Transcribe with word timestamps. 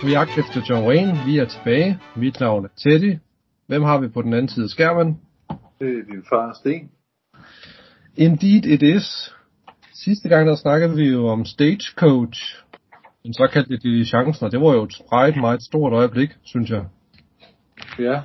på 0.00 0.08
jagt 0.08 0.38
efter 0.38 0.60
John 0.68 0.86
Wayne. 0.86 1.18
Vi 1.26 1.38
er 1.38 1.44
tilbage. 1.44 1.98
Mit 2.16 2.40
navn 2.40 2.64
er 2.64 2.68
Teddy. 2.68 3.18
Hvem 3.66 3.82
har 3.82 4.00
vi 4.00 4.08
på 4.08 4.22
den 4.22 4.32
anden 4.32 4.48
side 4.48 4.64
af 4.64 4.70
skærmen? 4.70 5.20
Det 5.80 5.88
er 5.88 6.04
din 6.12 6.24
far, 6.28 6.56
Sten. 6.60 6.90
Indeed 8.16 8.64
it 8.64 8.82
is. 8.82 9.34
Sidste 9.94 10.28
gang 10.28 10.48
der 10.48 10.56
snakkede 10.56 10.96
vi 10.96 11.08
jo 11.08 11.26
om 11.26 11.44
Stagecoach. 11.44 12.40
Den 13.22 13.34
såkaldte 13.34 13.76
diligencen, 13.76 14.44
og 14.44 14.52
det 14.52 14.60
var 14.60 14.72
jo 14.72 14.82
et 14.82 15.02
meget, 15.12 15.36
meget 15.36 15.62
stort 15.62 15.92
øjeblik, 15.92 16.30
synes 16.44 16.70
jeg. 16.70 16.84
Ja. 17.98 18.20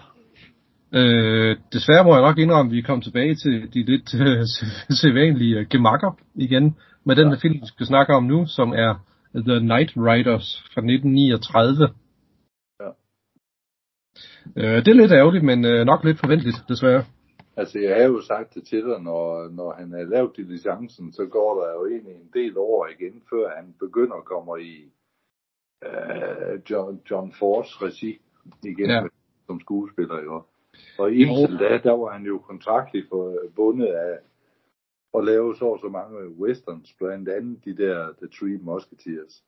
Øh, 0.91 1.57
desværre 1.73 2.03
må 2.03 2.13
jeg 2.13 2.21
nok 2.21 2.37
indrømme, 2.37 2.69
at 2.69 2.75
vi 2.75 2.81
kom 2.81 3.01
tilbage 3.01 3.35
til 3.35 3.73
de 3.73 3.83
lidt 3.83 4.15
øh, 4.15 4.45
sædvanlige 5.01 5.65
gemakker 5.65 6.17
igen, 6.35 6.75
med 7.05 7.15
den 7.15 7.29
ja. 7.29 7.35
film, 7.41 7.61
vi 7.61 7.67
skal 7.67 7.85
snakke 7.85 8.13
om 8.13 8.23
nu, 8.23 8.45
som 8.47 8.69
er 8.69 9.05
The 9.43 9.59
Night 9.59 9.91
Riders 9.97 10.63
fra 10.73 10.81
1939. 10.81 11.89
Ja. 12.79 12.89
Øh, 14.55 14.77
det 14.83 14.87
er 14.87 15.01
lidt 15.01 15.11
ærgerligt, 15.11 15.45
men 15.45 15.65
øh, 15.65 15.85
nok 15.85 16.03
lidt 16.03 16.19
forventeligt, 16.19 16.57
desværre. 16.69 17.03
Altså, 17.57 17.79
jeg 17.79 17.95
har 17.95 18.03
jo 18.03 18.21
sagt 18.21 18.53
det 18.53 18.63
til 18.67 18.83
dig, 18.83 18.99
når, 19.01 19.49
når 19.49 19.73
han 19.73 19.91
har 19.91 20.03
lavet 20.03 20.37
diligencen, 20.37 21.13
så 21.13 21.25
går 21.25 21.61
der 21.61 21.73
jo 21.73 21.85
egentlig 21.85 22.15
en 22.15 22.31
del 22.33 22.57
år 22.57 22.87
igen, 22.87 23.23
før 23.29 23.55
han 23.55 23.75
begynder 23.79 24.15
at 24.15 24.25
komme 24.25 24.63
i 24.63 24.75
øh, 25.85 26.61
John, 26.69 27.01
John 27.11 27.33
Force 27.39 27.71
regi 27.85 28.19
igen 28.63 28.89
ja. 28.89 29.01
som 29.45 29.59
skuespiller. 29.59 30.23
Jo. 30.23 30.43
Og 30.99 31.11
indtil 31.11 31.59
da, 31.59 31.79
der 31.83 31.91
var 31.91 32.11
han 32.11 32.25
jo 32.25 32.37
kontraktligt 32.37 33.09
for, 33.09 33.35
bundet 33.55 33.87
af 33.87 34.17
at 35.17 35.25
lave 35.25 35.55
så 35.55 35.65
og 35.65 35.79
så 35.79 35.89
mange 35.89 36.17
westerns, 36.41 36.95
blandt 36.99 37.29
andet 37.29 37.65
de 37.65 37.77
der 37.77 37.97
The 38.21 38.27
Three 38.37 38.57
Musketeers. 38.57 39.43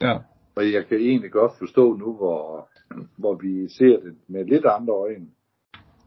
Ja. 0.00 0.14
Og 0.56 0.72
jeg 0.72 0.86
kan 0.86 0.98
egentlig 0.98 1.30
godt 1.30 1.52
forstå 1.58 1.96
nu, 1.96 2.16
hvor, 2.16 2.68
hvor 3.16 3.34
vi 3.34 3.68
ser 3.68 4.00
det 4.00 4.14
med 4.28 4.44
lidt 4.44 4.66
andre 4.66 4.94
øjne, 4.94 5.26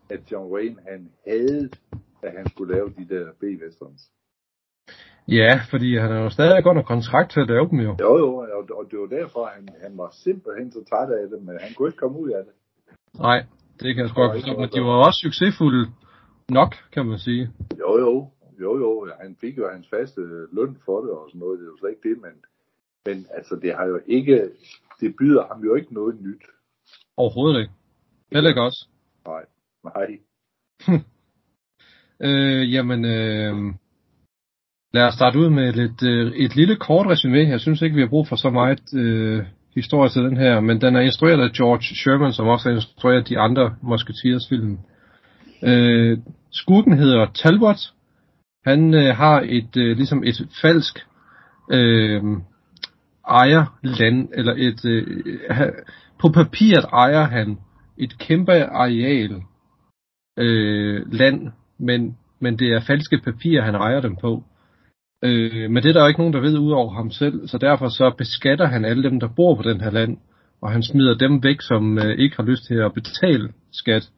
at 0.10 0.32
John 0.32 0.52
Wayne, 0.54 0.78
han 0.90 1.10
havde, 1.28 1.70
at 2.24 2.32
han 2.38 2.50
skulle 2.50 2.74
lave 2.76 2.90
de 2.98 3.06
der 3.16 3.26
B-westerns. 3.40 4.12
Ja, 5.28 5.62
fordi 5.72 5.98
han 5.98 6.12
er 6.12 6.22
jo 6.24 6.30
stadig 6.30 6.66
under 6.66 6.84
kontrakt 6.84 7.32
til 7.32 7.40
at 7.40 7.48
lave 7.48 7.68
dem 7.70 7.80
jo. 7.80 7.96
Jo, 8.02 8.18
jo, 8.18 8.36
og, 8.36 8.64
og 8.78 8.84
det 8.92 9.00
var 9.00 9.10
derfor, 9.20 9.46
han, 9.56 9.70
han 9.84 9.98
var 9.98 10.10
simpelthen 10.24 10.72
så 10.72 10.84
træt 10.90 11.10
af 11.10 11.30
det, 11.30 11.40
men 11.46 11.56
han 11.62 11.74
kunne 11.74 11.90
ikke 11.90 11.98
komme 11.98 12.20
ud 12.20 12.30
af 12.30 12.44
det. 12.48 12.54
Nej, 13.20 13.40
det 13.80 13.96
kan 13.96 14.02
jeg 14.04 14.10
sgu 14.10 14.22
godt 14.22 14.36
forstå, 14.38 14.60
men 14.60 14.70
de 14.76 14.82
var 14.82 14.98
også 15.08 15.20
succesfulde 15.28 15.82
nok, 16.50 16.72
kan 16.94 17.06
man 17.06 17.18
sige. 17.18 17.44
Jo, 17.80 17.92
jo, 18.06 18.14
jo, 18.62 18.78
jo, 18.84 18.95
han 19.22 19.36
fik 19.42 19.58
jo 19.58 19.70
hans 19.70 19.88
faste 19.90 20.22
løn 20.52 20.78
for 20.86 21.02
det 21.02 21.12
og 21.12 21.30
sådan 21.30 21.40
noget, 21.40 21.60
det 21.60 21.66
er 21.66 21.70
jo 21.70 21.78
slet 21.78 21.90
ikke 21.90 22.10
det, 22.10 22.22
men, 22.22 22.36
men 23.06 23.26
altså, 23.34 23.56
det 23.56 23.76
har 23.76 23.86
jo 23.86 24.00
ikke, 24.06 24.50
det 25.00 25.16
byder 25.20 25.48
ham 25.48 25.64
jo 25.64 25.76
ikke 25.76 25.94
noget 25.94 26.22
nyt. 26.22 26.44
Overhovedet 27.18 27.60
ikke. 27.60 27.74
Heller 28.32 28.50
ikke 28.50 28.62
også. 28.62 28.88
Nej, 29.26 29.46
nej. 29.84 30.20
Øh, 32.20 32.74
jamen, 32.74 33.06
øh, 33.06 33.74
lad 34.94 35.04
os 35.08 35.14
starte 35.14 35.40
ud 35.40 35.50
med 35.50 35.74
lidt, 35.74 36.04
øh, 36.04 36.32
et 36.36 36.56
lille 36.56 36.76
kort 36.76 37.08
resume. 37.08 37.38
Jeg 37.38 37.60
synes 37.60 37.82
ikke, 37.82 37.96
vi 37.96 38.02
har 38.02 38.08
brug 38.08 38.28
for 38.28 38.36
så 38.36 38.50
meget 38.50 38.94
øh, 38.94 39.46
historie 39.76 40.10
til 40.10 40.22
den 40.22 40.38
her, 40.38 40.60
men 40.60 40.82
den 40.82 40.96
er 40.96 41.02
instrueret 41.02 41.42
af 41.42 41.52
George 41.52 41.96
Sherman, 41.96 42.34
som 42.34 42.48
også 42.48 42.70
har 42.70 42.76
instrueret 42.76 43.30
de 43.30 43.40
andre 43.40 43.76
Musketeers-film. 43.82 44.80
Øh, 45.64 46.18
skurken 46.52 46.98
hedder 46.98 47.26
Talbot. 47.26 47.80
Han 48.66 48.94
øh, 48.94 49.16
har 49.16 49.42
et 49.46 49.78
øh, 49.78 49.98
ligesom 49.98 50.24
et 50.24 50.36
falsk 50.62 51.00
øh, 51.72 52.24
ejerland, 53.28 54.30
eller 54.34 54.54
et 54.58 54.86
øh, 54.86 55.26
ha- 55.50 55.72
på 56.22 56.30
papiret 56.30 56.86
ejer 56.94 57.24
han 57.24 57.58
et 57.98 58.18
kæmpe 58.18 58.64
areal 58.64 59.42
øh, 60.38 61.12
land, 61.12 61.52
men, 61.80 62.18
men 62.40 62.60
det 62.60 62.74
er 62.74 62.80
falske 62.88 63.18
papirer, 63.24 63.64
han 63.64 63.76
ejer 63.76 64.02
dem 64.02 64.16
på. 64.16 64.44
Øh, 65.24 65.72
men 65.72 65.84
det 65.84 65.90
er 65.90 65.94
der 65.94 66.02
jo 66.02 66.08
ikke 66.08 66.20
nogen, 66.20 66.34
der 66.34 66.40
ved 66.40 66.58
ud 66.58 66.72
over 66.72 66.94
ham 66.94 67.12
selv, 67.12 67.48
så 67.48 67.58
derfor 67.58 67.90
så 67.90 68.16
beskatter 68.18 68.66
han 68.66 68.86
alle 68.86 69.04
dem, 69.04 69.20
der 69.20 69.28
bor 69.36 69.56
på 69.56 69.64
den 69.64 69.82
her 69.82 69.92
land, 69.92 70.18
og 70.62 70.72
han 70.72 70.84
smider 70.84 71.18
dem 71.18 71.44
væk, 71.44 71.62
som 71.62 71.98
øh, 71.98 72.18
ikke 72.18 72.36
har 72.36 72.44
lyst 72.44 72.66
til 72.68 72.76
at 72.76 72.94
betale 72.94 73.50
skat. 73.74 74.10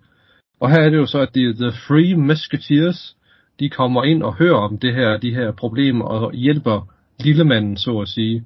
Og 0.60 0.70
her 0.70 0.82
er 0.82 0.90
det 0.90 0.98
jo 0.98 1.06
så, 1.06 1.20
at 1.20 1.36
det 1.36 1.44
er 1.44 1.54
The 1.54 1.72
Free 1.88 2.16
Musketeers, 2.16 3.17
de 3.60 3.70
kommer 3.70 4.04
ind 4.04 4.24
og 4.24 4.36
hører 4.36 4.58
om 4.58 4.78
det 4.78 4.96
her, 4.96 5.18
de 5.18 5.34
her 5.34 5.52
problemer, 5.52 6.06
og 6.06 6.34
hjælper 6.34 6.88
lillemanden, 7.20 7.78
så 7.78 8.00
at 8.00 8.08
sige. 8.08 8.44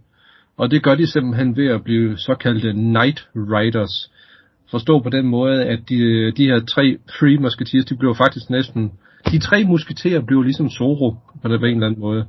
Og 0.58 0.72
det 0.72 0.84
gør 0.84 0.96
de 0.96 1.08
simpelthen 1.08 1.58
ved 1.58 1.68
at 1.68 1.84
blive 1.84 2.18
såkaldte 2.18 2.74
Night 2.74 3.28
Riders. 3.36 4.12
Forstå 4.72 5.00
på 5.00 5.10
den 5.10 5.28
måde, 5.28 5.66
at 5.66 5.80
de, 5.90 6.32
de 6.32 6.46
her 6.46 6.60
tre 6.60 6.98
Free 7.20 7.38
Musketeers, 7.38 7.86
de 7.86 7.98
bliver 7.98 8.14
faktisk 8.14 8.50
næsten... 8.50 8.92
De 9.32 9.40
tre 9.40 9.64
musketerer 9.64 10.22
bliver 10.22 10.44
ligesom 10.44 10.70
Zoro 10.70 11.16
på 11.42 11.48
den 11.48 11.60
på 11.60 11.66
en 11.66 11.74
eller 11.74 11.88
anden 11.88 12.02
måde. 12.02 12.26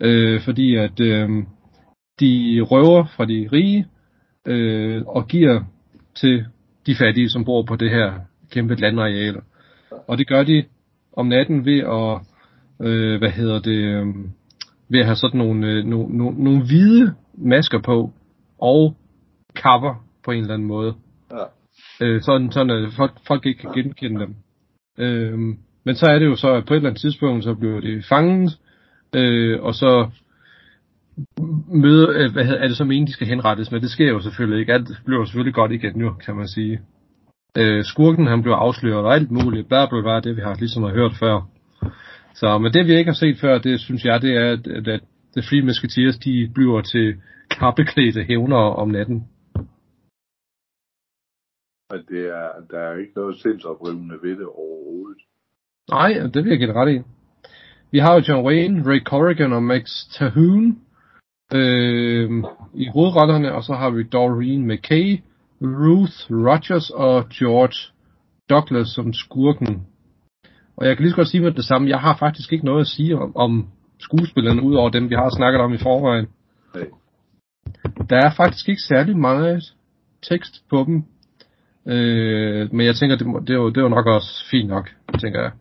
Øh, 0.00 0.40
fordi 0.40 0.76
at 0.76 1.00
øh, 1.00 1.28
de 2.20 2.60
røver 2.60 3.04
fra 3.16 3.24
de 3.24 3.48
rige 3.52 3.86
øh, 4.46 5.02
og 5.06 5.28
giver 5.28 5.60
til 6.14 6.44
de 6.86 6.94
fattige, 6.94 7.30
som 7.30 7.44
bor 7.44 7.62
på 7.62 7.76
det 7.76 7.90
her 7.90 8.12
kæmpe 8.50 8.74
landareal. 8.74 9.36
Og 10.08 10.18
det 10.18 10.28
gør 10.28 10.42
de 10.42 10.64
om 11.16 11.26
natten 11.26 11.64
ved 11.64 11.78
at, 11.78 12.20
øh, 12.86 13.18
hvad 13.18 13.30
hedder 13.30 13.58
det, 13.58 13.78
øh, 13.78 14.06
ved 14.88 15.00
at 15.00 15.06
have 15.06 15.16
sådan 15.16 15.38
nogle, 15.38 15.66
øh, 15.66 15.84
nogle, 15.84 16.16
nogle, 16.18 16.44
nogle 16.44 16.66
hvide 16.66 17.14
masker 17.34 17.80
på 17.80 18.12
og 18.58 18.96
kapper 19.56 20.04
på 20.24 20.30
en 20.30 20.40
eller 20.40 20.54
anden 20.54 20.68
måde. 20.68 20.94
Ja. 21.30 21.44
Øh, 22.06 22.22
sådan, 22.22 22.52
sådan 22.52 22.70
at 22.70 22.92
folk, 22.96 23.12
folk 23.26 23.46
ikke 23.46 23.60
kan 23.60 23.72
genkende 23.74 24.20
dem. 24.20 24.34
Øh, 24.98 25.38
men 25.84 25.94
så 25.94 26.06
er 26.06 26.18
det 26.18 26.26
jo 26.26 26.36
så, 26.36 26.52
at 26.52 26.66
på 26.66 26.74
et 26.74 26.76
eller 26.76 26.88
andet 26.90 27.00
tidspunkt, 27.00 27.44
så 27.44 27.54
bliver 27.54 27.80
det 27.80 28.04
fanget, 28.04 28.58
øh, 29.14 29.62
og 29.62 29.74
så 29.74 30.10
møder, 31.68 32.10
øh, 32.10 32.32
hvad 32.32 32.44
hedder, 32.44 32.60
er 32.60 32.68
det 32.68 32.76
så 32.76 32.84
meningen, 32.84 33.06
de 33.06 33.12
skal 33.12 33.26
henrettes, 33.26 33.70
men 33.70 33.82
det 33.82 33.90
sker 33.90 34.08
jo 34.08 34.20
selvfølgelig 34.20 34.60
ikke. 34.60 34.72
Alt 34.72 34.88
bliver 35.04 35.24
selvfølgelig 35.24 35.54
godt 35.54 35.72
igen 35.72 35.92
nu, 35.96 36.10
kan 36.10 36.36
man 36.36 36.48
sige. 36.48 36.80
Øh, 37.58 37.84
skurken, 37.84 38.26
han 38.26 38.42
bliver 38.42 38.56
afsløret 38.56 39.04
og 39.04 39.14
alt 39.14 39.30
muligt, 39.30 39.68
bla 39.68 39.86
bla 39.86 40.00
bla, 40.00 40.20
det 40.20 40.36
vi 40.36 40.40
har 40.40 40.54
ligesom 40.54 40.82
har 40.82 40.90
hørt 40.90 41.14
før. 41.20 41.36
Så, 42.34 42.58
men 42.58 42.72
det 42.72 42.86
vi 42.86 42.94
ikke 42.94 43.10
har 43.10 43.14
set 43.24 43.38
før, 43.40 43.58
det 43.58 43.80
synes 43.80 44.04
jeg, 44.04 44.22
det 44.22 44.36
er, 44.36 44.52
at, 44.52 44.66
at 44.66 45.00
The 45.34 45.42
Free 45.48 45.62
Musketeers, 45.62 46.16
de 46.18 46.50
bliver 46.54 46.80
til 46.80 47.14
kappeklædte 47.50 48.22
hævner 48.24 48.56
om 48.56 48.88
natten. 48.88 49.28
At 51.90 52.02
det 52.08 52.22
er, 52.26 52.48
der 52.70 52.78
er 52.78 52.98
ikke 52.98 53.12
noget 53.16 53.36
sindsoprivende 53.36 54.14
ved 54.22 54.30
det 54.30 54.46
overhovedet. 54.46 55.22
Nej, 55.90 56.12
det 56.34 56.44
vil 56.44 56.50
jeg 56.50 56.58
give 56.58 56.72
ret 56.72 56.94
i. 56.94 57.02
Vi 57.90 57.98
har 57.98 58.14
jo 58.14 58.22
John 58.28 58.46
Wayne, 58.46 58.90
Ray 58.90 59.00
Corrigan 59.00 59.52
og 59.52 59.62
Max 59.62 59.84
Tahoon 60.12 60.78
øh, 61.54 62.30
i 62.74 62.88
hovedrollerne, 62.88 63.54
og 63.54 63.62
så 63.62 63.72
har 63.72 63.90
vi 63.90 64.02
Doreen 64.02 64.68
McKay, 64.68 65.18
Ruth 65.62 66.30
Rogers 66.30 66.90
og 66.90 67.28
George 67.28 67.92
Douglas 68.50 68.88
som 68.88 69.12
skurken. 69.12 69.86
Og 70.76 70.86
jeg 70.86 70.96
kan 70.96 71.02
lige 71.02 71.10
så 71.10 71.16
godt 71.16 71.28
sige 71.28 71.42
med 71.42 71.52
det 71.52 71.64
samme, 71.64 71.88
jeg 71.88 72.00
har 72.00 72.16
faktisk 72.16 72.52
ikke 72.52 72.64
noget 72.64 72.80
at 72.80 72.86
sige 72.86 73.16
om, 73.16 73.36
om 73.36 73.68
skuespillerne, 73.98 74.62
udover 74.62 74.90
dem, 74.90 75.10
vi 75.10 75.14
har 75.14 75.30
snakket 75.36 75.60
om 75.60 75.72
i 75.72 75.78
forvejen. 75.78 76.26
Nej. 76.74 76.88
Der 78.10 78.16
er 78.16 78.30
faktisk 78.36 78.68
ikke 78.68 78.82
særlig 78.82 79.16
meget 79.16 79.74
tekst 80.22 80.64
på 80.70 80.84
dem. 80.86 80.96
Øh, 81.86 82.74
men 82.74 82.86
jeg 82.86 82.94
tænker, 82.96 83.16
det, 83.16 83.26
må, 83.26 83.40
det, 83.40 83.50
er 83.50 83.54
jo, 83.54 83.68
det 83.68 83.76
er 83.76 83.82
jo 83.82 83.88
nok 83.88 84.06
også 84.06 84.48
fint 84.50 84.68
nok, 84.68 84.86
tænker 85.20 85.40
jeg. 85.40 85.52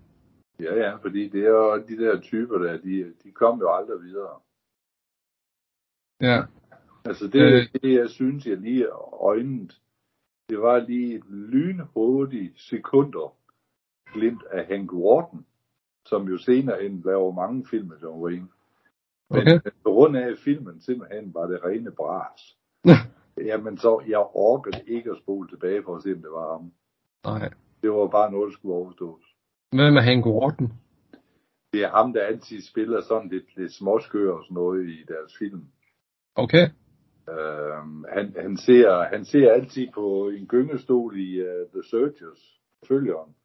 Ja, 0.59 0.73
ja, 0.83 0.95
fordi 0.95 1.27
det 1.29 1.41
er 1.45 1.49
jo 1.49 1.83
de 1.89 1.97
der 2.03 2.19
typer 2.19 2.57
der, 2.57 2.77
de, 2.77 2.95
de 3.23 3.31
kom 3.31 3.59
jo 3.59 3.73
aldrig 3.77 4.01
videre. 4.01 4.35
Ja. 6.21 6.41
Altså 7.05 7.27
det, 7.27 7.41
Øh. 7.41 7.81
det 7.81 7.93
jeg 7.93 8.09
synes, 8.09 8.45
jeg 8.45 8.57
lige 8.57 8.87
øjnet, 9.21 9.79
det 10.49 10.61
var 10.61 10.79
lige 10.79 11.15
et 11.15 11.23
lynhurtigt 11.29 12.59
sekunder 12.59 13.35
glimt 14.13 14.43
af 14.51 14.65
Hank 14.65 14.93
Wharton, 14.93 15.45
som 16.05 16.27
jo 16.27 16.37
senere 16.37 16.81
hen 16.81 17.01
laver 17.05 17.31
mange 17.31 17.65
film 17.69 17.87
med 17.87 17.97
John 18.03 18.21
Wayne. 18.23 18.47
Men 19.29 19.41
Okay. 19.41 19.59
på 19.83 19.91
grund 19.91 20.17
af, 20.17 20.37
filmen 20.37 20.81
simpelthen 20.81 21.33
var 21.33 21.47
det 21.47 21.63
rene 21.63 21.91
bras, 21.91 22.57
jamen 23.37 23.77
så, 23.77 24.03
jeg 24.07 24.19
orkede 24.33 24.81
ikke 24.87 25.11
at 25.11 25.17
spole 25.17 25.47
tilbage 25.49 25.83
for 25.83 25.95
at 25.95 26.03
se, 26.03 26.13
om 26.13 26.21
det 26.21 26.31
var 26.31 26.51
ham. 26.51 26.71
Nej. 27.25 27.49
Det 27.81 27.91
var 27.91 28.07
bare 28.07 28.31
noget, 28.31 28.47
der 28.47 28.53
skulle 28.57 28.75
overstås. 28.75 29.23
Hvem 29.71 29.95
er 29.97 30.01
Hank 30.01 30.25
Wharton? 30.25 30.73
Det 31.73 31.83
er 31.83 31.89
ham, 31.89 32.13
der 32.13 32.21
altid 32.21 32.61
spiller 32.61 33.01
sådan 33.01 33.29
lidt, 33.29 33.57
lidt 33.57 33.73
småskør 33.73 34.31
og 34.33 34.43
sådan 34.43 34.55
noget 34.55 34.89
i 34.89 35.03
deres 35.07 35.37
film. 35.39 35.65
Okay. 36.35 36.69
Øhm, 37.29 38.05
han, 38.09 38.35
han, 38.39 38.57
ser, 38.57 39.03
han 39.03 39.25
ser 39.25 39.51
altid 39.51 39.87
på 39.93 40.29
en 40.29 40.47
gyngestol 40.47 41.17
i 41.17 41.41
uh, 41.41 41.47
The 41.73 41.83
Searchers, 41.83 42.59
følgeren. 42.87 43.35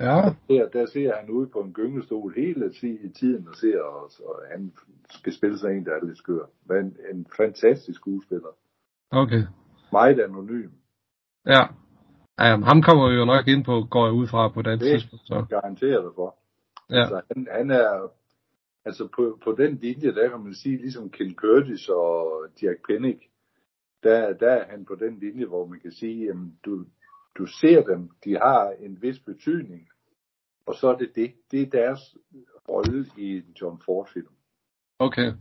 Ja. 0.00 0.20
Der, 0.48 0.68
der 0.68 0.86
ser 0.86 1.16
han 1.16 1.30
ude 1.30 1.48
på 1.48 1.58
en 1.60 1.72
gyngestol 1.72 2.34
hele 2.36 2.72
ti- 2.72 3.12
tiden 3.12 3.48
og 3.48 3.54
ser 3.54 3.80
os, 3.80 4.20
og 4.20 4.42
han 4.52 4.72
skal 5.10 5.32
spille 5.32 5.58
sig 5.58 5.70
en, 5.70 5.84
der 5.84 5.92
er 5.92 6.04
lidt 6.04 6.18
skør. 6.18 6.44
Men 6.64 6.96
en 7.12 7.26
fantastisk 7.36 8.00
skuespiller. 8.00 8.48
Okay. 9.10 9.42
meget 9.92 10.20
anonym. 10.20 10.70
Ja. 11.46 11.62
Ja, 12.38 12.56
ham 12.70 12.82
kommer 12.82 13.08
vi 13.10 13.14
jo 13.14 13.24
nok 13.24 13.48
ind 13.48 13.64
på, 13.64 13.86
går 13.90 14.04
jeg 14.06 14.14
ud 14.14 14.26
fra 14.26 14.48
på 14.48 14.62
det 14.62 14.80
tidspunkt. 14.80 15.26
Så. 15.26 15.46
garanterer 15.50 16.02
det 16.02 16.12
for. 16.14 16.36
Ja. 16.90 17.00
Altså, 17.00 17.20
han, 17.30 17.48
han 17.50 17.70
er, 17.70 18.10
altså 18.84 19.08
på, 19.16 19.38
på 19.44 19.52
den 19.52 19.74
linje, 19.76 20.14
der 20.14 20.28
kan 20.28 20.40
man 20.40 20.54
sige, 20.54 20.76
ligesom 20.76 21.10
Ken 21.10 21.34
Curtis 21.34 21.88
og 21.88 22.46
Jack 22.62 22.86
Pennick, 22.86 23.22
der, 24.02 24.32
der 24.32 24.50
er 24.50 24.70
han 24.70 24.84
på 24.84 24.94
den 24.94 25.18
linje, 25.18 25.46
hvor 25.46 25.66
man 25.66 25.80
kan 25.80 25.92
sige, 25.92 26.30
at 26.30 26.36
du, 26.64 26.84
du 27.38 27.46
ser 27.46 27.82
dem, 27.82 28.10
de 28.24 28.32
har 28.32 28.70
en 28.70 29.02
vis 29.02 29.18
betydning, 29.18 29.88
og 30.66 30.74
så 30.74 30.88
er 30.88 30.96
det 30.96 31.10
det. 31.14 31.32
Det 31.50 31.62
er 31.62 31.70
deres 31.70 32.16
rolle 32.68 33.06
i 33.18 33.36
en 33.36 33.54
John 33.60 33.80
Ford-film. 33.84 34.28
Okay. 34.98 35.32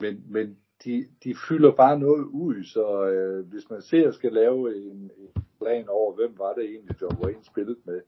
Men, 0.00 0.32
men 0.32 0.58
de, 0.84 1.08
de 1.24 1.34
fylder 1.48 1.72
bare 1.76 1.98
noget 1.98 2.24
ud, 2.24 2.64
så 2.64 3.06
øh, 3.08 3.46
hvis 3.46 3.70
man 3.70 3.82
ser 3.82 4.10
skal 4.10 4.32
lave 4.32 4.76
en, 4.76 5.10
en 5.16 5.44
plan 5.60 5.88
over, 5.88 6.14
hvem 6.14 6.38
var 6.38 6.52
det 6.54 6.64
egentlig, 6.64 7.02
John 7.02 7.24
Wayne 7.24 7.44
spillede 7.44 7.78
med 7.84 8.00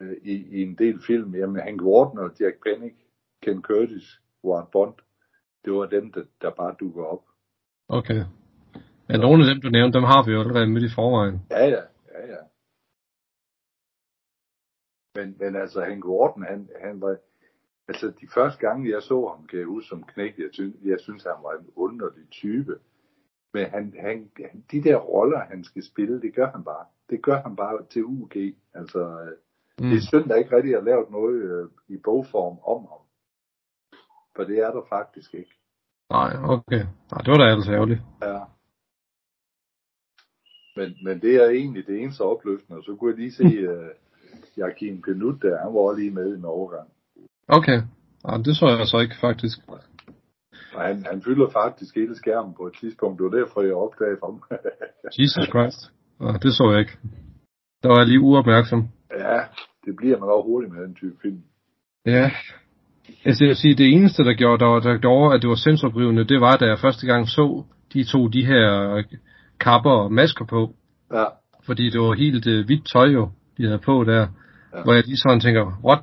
øh, 0.00 0.16
i, 0.22 0.32
i 0.32 0.62
en 0.62 0.74
del 0.74 1.00
film, 1.06 1.34
jamen 1.34 1.62
Hank 1.62 1.82
Warden 1.82 2.18
og 2.18 2.30
Jack 2.40 2.62
Pennick, 2.62 2.96
Ken 3.42 3.62
Curtis, 3.62 4.20
Ward 4.44 4.70
Bond, 4.72 4.94
det 5.64 5.72
var 5.72 5.86
dem, 5.86 6.12
der, 6.12 6.24
der 6.42 6.50
bare 6.50 6.74
dukker 6.80 7.04
op. 7.04 7.24
Okay. 7.88 8.24
Ja, 9.08 9.16
nogle 9.16 9.42
af 9.42 9.54
dem, 9.54 9.60
du 9.62 9.68
nævnte, 9.68 9.98
dem 9.98 10.04
har 10.04 10.24
vi 10.26 10.32
jo 10.32 10.40
allerede 10.40 10.66
midt 10.66 10.84
i 10.84 10.94
forvejen. 10.94 11.46
Ja, 11.50 11.64
ja, 11.66 11.82
ja, 12.14 12.22
ja. 12.34 12.42
Men, 15.14 15.36
men 15.38 15.56
altså, 15.56 15.80
Hank 15.84 16.04
Warden, 16.04 16.42
han, 16.42 16.68
han 16.84 17.00
var, 17.00 17.16
altså 17.88 18.06
de 18.20 18.28
første 18.34 18.58
gange, 18.66 18.90
jeg 18.90 19.02
så 19.02 19.28
ham, 19.28 19.46
kan 19.46 19.58
jeg 19.58 19.66
huske 19.66 19.88
som 19.88 20.02
knæk, 20.02 20.38
jeg, 20.38 20.48
synes, 20.52 20.76
jeg 20.84 21.00
synes, 21.00 21.22
han 21.22 21.42
var 21.42 21.52
en 21.52 21.70
underlig 21.76 22.28
type. 22.30 22.74
Men 23.54 23.64
han, 23.64 23.94
han, 24.00 24.30
de 24.72 24.82
der 24.82 24.96
roller, 24.96 25.40
han 25.40 25.64
skal 25.64 25.82
spille, 25.82 26.20
det 26.20 26.34
gør 26.34 26.50
han 26.50 26.64
bare. 26.64 26.84
Det 27.10 27.22
gør 27.22 27.42
han 27.42 27.56
bare 27.56 27.86
til 27.90 28.04
UG. 28.04 28.36
Altså, 28.74 29.28
mm. 29.80 29.88
det 29.88 29.96
er 29.96 30.08
synd, 30.10 30.28
der 30.28 30.34
ikke 30.34 30.56
rigtig 30.56 30.74
har 30.74 30.82
lavet 30.82 31.10
noget 31.10 31.42
øh, 31.42 31.68
i 31.88 31.96
bogform 31.96 32.58
om 32.74 32.80
ham. 32.90 32.99
For 34.40 34.44
det 34.46 34.58
er 34.58 34.70
der 34.70 34.84
faktisk 34.88 35.34
ikke. 35.34 35.54
Nej, 36.10 36.30
okay. 36.56 36.82
Nej, 37.10 37.20
det 37.24 37.30
var 37.32 37.38
da 37.38 37.46
altså 37.54 37.72
ærgerligt. 37.72 38.00
Ja. 38.22 38.40
Men, 40.76 40.88
men 41.04 41.20
det 41.20 41.34
er 41.42 41.48
egentlig 41.48 41.86
det 41.86 42.02
eneste 42.02 42.20
opløftende. 42.20 42.78
Og 42.78 42.84
så 42.84 42.96
kunne 42.96 43.10
jeg 43.10 43.18
lige 43.18 43.32
se 43.32 43.48
uh, 43.72 43.88
Joachim 44.58 45.02
Pinut 45.02 45.42
der, 45.42 45.62
han 45.64 45.74
var 45.74 45.98
lige 45.98 46.10
med 46.10 46.32
i 46.32 46.38
en 46.38 46.44
overgang. 46.44 46.88
Okay. 47.48 47.78
Ja, 48.26 48.32
det 48.46 48.56
så 48.56 48.66
jeg 48.78 48.86
så 48.86 48.98
ikke 48.98 49.18
faktisk. 49.20 49.58
Og 50.74 50.82
han, 50.88 51.06
han 51.10 51.22
fylder 51.22 51.48
faktisk 51.50 51.94
hele 51.94 52.16
skærmen 52.16 52.54
på 52.54 52.66
et 52.66 52.74
tidspunkt. 52.80 53.18
Det 53.18 53.24
var 53.24 53.38
derfor, 53.40 53.62
jeg 53.62 53.74
opdagede 53.74 54.20
ham. 54.24 54.42
Jesus 55.20 55.46
Christ. 55.54 55.80
Ja, 56.20 56.32
det 56.42 56.52
så 56.58 56.64
jeg 56.72 56.80
ikke. 56.80 56.96
Der 57.82 57.88
var 57.88 57.98
jeg 57.98 58.06
lige 58.06 58.20
uopmærksom. 58.20 58.88
Ja, 59.18 59.38
det 59.84 59.96
bliver 59.96 60.18
man 60.18 60.28
også 60.28 60.46
hurtigt 60.46 60.72
med 60.74 60.82
den 60.82 60.94
type 60.94 61.16
film. 61.22 61.42
Ja. 62.06 62.30
Altså, 63.24 63.44
jeg 63.44 63.48
vil 63.48 63.56
sige, 63.56 63.74
det 63.74 63.88
eneste, 63.92 64.24
der 64.24 64.34
gjorde, 64.34 64.64
der, 64.64 64.80
der 64.80 64.98
gjorde, 64.98 65.34
at 65.34 65.42
det 65.42 65.48
var 65.48 65.54
sensorbrivende, 65.54 66.24
det 66.24 66.40
var, 66.40 66.56
da 66.56 66.64
jeg 66.64 66.78
første 66.78 67.06
gang 67.06 67.28
så 67.28 67.64
de 67.92 68.04
to 68.04 68.28
de 68.28 68.46
her 68.46 69.02
kapper 69.60 69.90
og 69.90 70.12
masker 70.12 70.44
på. 70.44 70.74
Ja. 71.12 71.24
Fordi 71.66 71.90
det 71.90 72.00
var 72.00 72.12
helt 72.12 72.46
uh, 72.46 72.66
hvidt 72.66 72.86
tøj 72.92 73.06
jo, 73.06 73.30
de 73.56 73.64
havde 73.64 73.78
på 73.78 74.04
der. 74.04 74.26
Ja. 74.74 74.82
Hvor 74.84 74.92
jeg 74.92 75.02
lige 75.06 75.16
sådan 75.16 75.40
tænker, 75.40 75.64
what? 75.84 76.00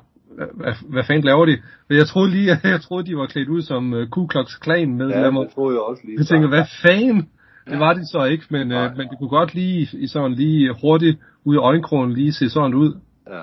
Hvad, 0.54 0.74
hvad 0.92 1.04
fanden 1.04 1.24
laver 1.24 1.46
de? 1.46 1.56
Men 1.88 1.98
jeg 1.98 2.06
troede 2.06 2.30
lige, 2.30 2.58
jeg 2.74 2.80
troede, 2.80 3.06
de 3.06 3.16
var 3.16 3.26
klædt 3.26 3.48
ud 3.48 3.62
som 3.62 3.92
uh, 3.92 4.08
Ku 4.08 4.26
Klux 4.26 4.58
Klan 4.60 4.96
med 4.96 5.08
Ja, 5.08 5.26
det 5.26 5.50
troede 5.54 5.74
jeg 5.74 5.82
også 5.82 6.02
lige. 6.04 6.18
Jeg 6.18 6.26
tænker, 6.26 6.48
hvad 6.48 6.66
fanden? 6.82 7.28
Ja. 7.66 7.72
Det 7.72 7.80
var 7.80 7.92
de 7.92 8.04
så 8.06 8.24
ikke, 8.24 8.44
men, 8.50 8.72
uh, 8.72 8.96
men 8.96 9.08
det 9.08 9.18
kunne 9.18 9.28
godt 9.28 9.54
lige, 9.54 9.88
i 9.92 10.06
sådan 10.06 10.32
lige 10.32 10.74
hurtigt 10.80 11.18
ud 11.44 11.56
af 11.56 11.60
øjenkrogen 11.60 12.12
lige 12.12 12.32
se 12.32 12.50
sådan 12.50 12.74
ud. 12.74 12.90
Ja, 13.28 13.42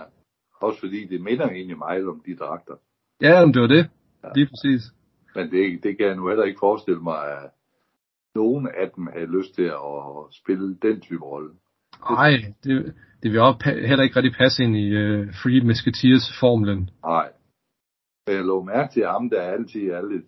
også 0.61 0.79
fordi 0.79 1.07
det 1.11 1.21
minder 1.21 1.47
egentlig 1.47 1.77
meget 1.77 2.07
om 2.07 2.21
de 2.25 2.35
dragter. 2.35 2.73
Ja, 3.21 3.45
men 3.45 3.53
det 3.53 3.61
var 3.61 3.67
det. 3.67 3.89
Ja. 4.23 4.29
Lige 4.35 4.47
præcis. 4.47 4.81
Men 5.35 5.51
det, 5.51 5.83
det 5.83 5.97
kan 5.97 6.07
jeg 6.07 6.15
nu 6.15 6.27
heller 6.27 6.43
ikke 6.43 6.59
forestille 6.59 7.01
mig, 7.01 7.19
at 7.31 7.49
nogen 8.35 8.67
af 8.67 8.91
dem 8.95 9.07
havde 9.07 9.37
lyst 9.37 9.55
til 9.55 9.63
at 9.63 10.05
spille 10.31 10.77
den 10.81 11.01
type 11.01 11.25
rolle. 11.25 11.51
Nej, 12.09 12.31
det, 12.63 12.95
det 13.23 13.31
vil 13.31 13.39
også 13.39 13.59
heller 13.89 14.03
ikke 14.03 14.15
rigtig 14.15 14.35
passe 14.37 14.63
ind 14.63 14.75
i 14.77 14.87
uh, 15.03 15.27
Free 15.41 15.61
Musketeers 15.67 16.25
formlen. 16.39 16.89
Nej. 17.03 17.29
Jeg 18.27 18.45
lå 18.45 18.63
mærke 18.63 18.93
til 18.93 19.05
ham, 19.05 19.29
der 19.29 19.41
altid 19.41 19.89
er 19.89 20.01
lidt 20.11 20.25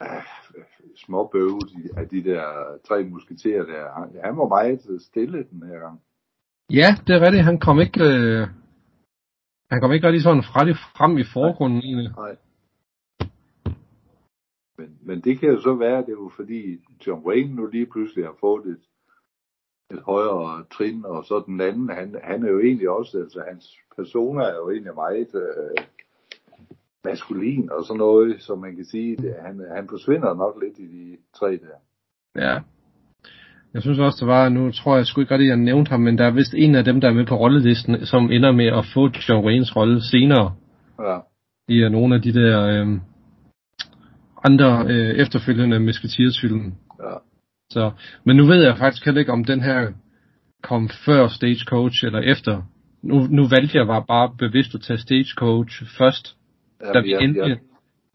uh, 0.00 0.24
småbøvet 0.96 1.70
af 1.96 2.08
de 2.08 2.24
der 2.24 2.44
tre 2.88 3.04
musketerer 3.04 3.64
der. 3.64 3.82
Han, 3.98 4.08
han 4.24 4.36
var 4.36 4.48
meget 4.48 5.02
stille 5.02 5.44
den 5.50 5.62
her 5.68 5.78
gang. 5.78 6.00
Ja, 6.70 6.88
det 7.06 7.16
er 7.16 7.20
rigtigt. 7.20 7.44
Han 7.44 7.60
kom 7.60 7.80
ikke, 7.80 8.04
øh, 8.04 8.48
han 9.70 9.80
kom 9.80 9.92
ikke 9.92 10.06
rigtig 10.06 10.22
sådan 10.22 10.42
fra 10.42 10.64
det 10.64 10.76
frem 10.96 11.18
i 11.18 11.24
forgrunden 11.24 11.78
Nej. 11.78 11.86
egentlig. 11.86 12.10
Nej. 12.16 12.36
Men, 14.78 14.98
men 15.02 15.20
det 15.20 15.38
kan 15.38 15.48
jo 15.48 15.60
så 15.60 15.74
være, 15.74 16.00
det 16.00 16.08
er 16.08 16.22
jo 16.24 16.30
fordi 16.36 16.78
John 17.06 17.26
Wayne 17.26 17.54
nu 17.54 17.66
lige 17.66 17.86
pludselig 17.86 18.24
har 18.24 18.36
fået 18.40 18.66
et, 18.66 18.82
et 19.90 20.02
højere 20.02 20.64
trin, 20.72 21.04
og 21.04 21.24
så 21.24 21.42
den 21.46 21.60
anden, 21.60 21.88
han, 21.88 22.20
han 22.22 22.44
er 22.44 22.50
jo 22.50 22.60
egentlig 22.60 22.90
også, 22.90 23.18
altså 23.18 23.42
hans 23.48 23.78
persona 23.96 24.42
er 24.42 24.56
jo 24.56 24.70
egentlig 24.70 24.94
meget 24.94 25.34
øh, 25.34 25.84
maskulin 27.04 27.70
og 27.70 27.84
sådan 27.84 27.98
noget, 27.98 28.42
som 28.42 28.58
man 28.58 28.76
kan 28.76 28.84
sige, 28.84 29.16
det, 29.16 29.36
han, 29.42 29.66
han 29.74 29.88
forsvinder 29.88 30.34
nok 30.34 30.62
lidt 30.62 30.78
i 30.78 30.86
de 30.86 31.16
tre 31.34 31.50
der. 31.50 31.76
Ja. 32.36 32.60
Jeg 33.74 33.82
synes 33.82 33.98
også, 33.98 34.18
der 34.20 34.26
var, 34.26 34.48
nu 34.48 34.70
tror 34.70 34.96
jeg 34.96 35.06
sgu 35.06 35.20
ikke 35.20 35.34
rigtig, 35.34 35.48
jeg 35.48 35.56
nævnte 35.56 35.90
ham, 35.90 36.00
men 36.00 36.18
der 36.18 36.24
er 36.24 36.30
vist 36.30 36.54
en 36.56 36.74
af 36.74 36.84
dem, 36.84 37.00
der 37.00 37.08
er 37.08 37.12
med 37.12 37.26
på 37.26 37.36
rollelisten, 37.36 38.06
som 38.06 38.30
ender 38.30 38.52
med 38.52 38.66
at 38.66 38.84
få 38.94 39.10
John 39.28 39.46
Waynes 39.46 39.76
rolle 39.76 40.00
senere. 40.02 40.54
Ja. 40.98 41.18
I 41.68 41.82
er 41.82 41.88
nogle 41.88 42.14
af 42.14 42.22
de 42.22 42.32
der 42.32 42.66
øh, 42.66 42.86
andre 44.44 44.86
øh, 44.88 45.14
efterfølgende 45.22 45.80
Musketeers-film. 45.80 46.72
Ja. 47.02 47.14
Så, 47.70 47.90
men 48.24 48.36
nu 48.36 48.44
ved 48.46 48.64
jeg 48.64 48.78
faktisk 48.78 49.04
heller 49.04 49.20
ikke, 49.20 49.32
om 49.32 49.44
den 49.44 49.60
her 49.60 49.92
kom 50.62 50.88
før 51.06 51.28
Stagecoach 51.28 52.04
eller 52.04 52.20
efter. 52.20 52.62
Nu, 53.02 53.16
nu 53.38 53.42
valgte 53.54 53.78
jeg 53.78 53.86
bare 53.86 54.34
bevidst 54.38 54.74
at 54.74 54.80
tage 54.80 54.98
Stagecoach 54.98 55.72
først. 55.98 56.36
Ja, 56.84 56.92
da 56.92 57.00
vi 57.00 57.10
jeg, 57.10 57.22
endelig... 57.22 57.48
jeg, 57.48 57.58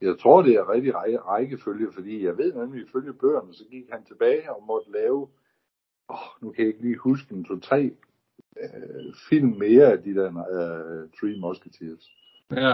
jeg 0.01 0.15
tror, 0.21 0.41
det 0.41 0.53
er 0.53 0.73
rigtig 0.73 0.93
rækkefølge, 1.31 1.87
fordi 1.93 2.25
jeg 2.25 2.37
ved 2.37 2.53
nemlig, 2.53 2.79
ifølge 2.87 3.13
bøgerne, 3.21 3.53
så 3.53 3.63
gik 3.71 3.85
han 3.93 4.03
tilbage 4.03 4.43
og 4.55 4.63
måtte 4.67 4.89
lave, 4.99 5.27
åh, 6.09 6.27
nu 6.41 6.51
kan 6.51 6.65
jeg 6.65 6.67
ikke 6.67 6.81
lige 6.81 6.97
huske 6.97 7.35
en, 7.35 7.43
to, 7.43 7.59
tre 7.59 7.91
øh, 8.61 9.13
film 9.29 9.57
mere 9.57 9.91
af 9.91 10.03
de 10.03 10.15
der 10.15 10.27
øh, 10.27 11.09
Three 11.17 11.39
Musketeers. 11.39 12.11
Ja. 12.51 12.73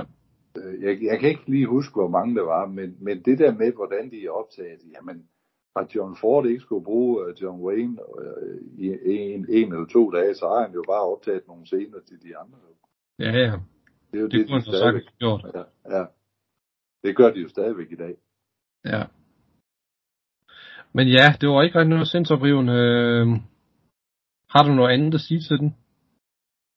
Øh, 0.57 0.83
jeg, 0.83 1.03
jeg 1.03 1.19
kan 1.19 1.29
ikke 1.29 1.49
lige 1.51 1.67
huske, 1.67 1.93
hvor 1.93 2.07
mange 2.07 2.35
der 2.35 2.41
var, 2.41 2.65
men, 2.65 2.97
men 2.99 3.21
det 3.23 3.39
der 3.39 3.53
med, 3.53 3.73
hvordan 3.73 4.11
de 4.11 4.25
er 4.25 4.31
optaget, 4.31 4.79
jamen, 4.95 5.27
at 5.75 5.95
John 5.95 6.17
Ford 6.21 6.45
ikke 6.45 6.59
skulle 6.59 6.85
bruge 6.85 7.25
uh, 7.25 7.41
John 7.41 7.61
Wayne 7.61 7.97
uh, 8.17 8.57
i 8.77 8.87
en, 9.33 9.45
en 9.49 9.73
eller 9.73 9.85
to 9.85 10.11
dage, 10.11 10.35
så 10.35 10.47
har 10.47 10.61
han 10.65 10.73
jo 10.73 10.83
bare 10.87 11.01
optaget 11.01 11.47
nogle 11.47 11.65
scener 11.65 11.99
til 12.07 12.23
de 12.23 12.37
andre. 12.37 12.57
Ja, 13.19 13.31
ja. 13.31 13.59
Det 14.11 14.17
er 14.17 14.21
jo 14.21 14.27
det, 14.27 14.47
det 14.47 14.49
de 14.49 14.61
stadigvæk 14.61 15.03
gjort. 15.19 15.45
Ja, 15.53 15.63
ja. 15.97 16.05
Det 17.03 17.15
gør 17.15 17.31
de 17.31 17.39
jo 17.39 17.49
stadigvæk 17.49 17.91
i 17.91 17.95
dag. 17.95 18.15
Ja. 18.85 19.03
Men 20.97 21.07
ja, 21.07 21.33
det 21.41 21.49
var 21.49 21.61
ikke 21.61 21.79
rigtig 21.79 21.89
noget 21.89 22.07
sindsoprivende. 22.07 22.73
Øh, 22.73 23.27
har 24.49 24.63
du 24.63 24.73
noget 24.73 24.93
andet 24.93 25.13
at 25.13 25.21
sige 25.21 25.39
til 25.39 25.57
den? 25.57 25.75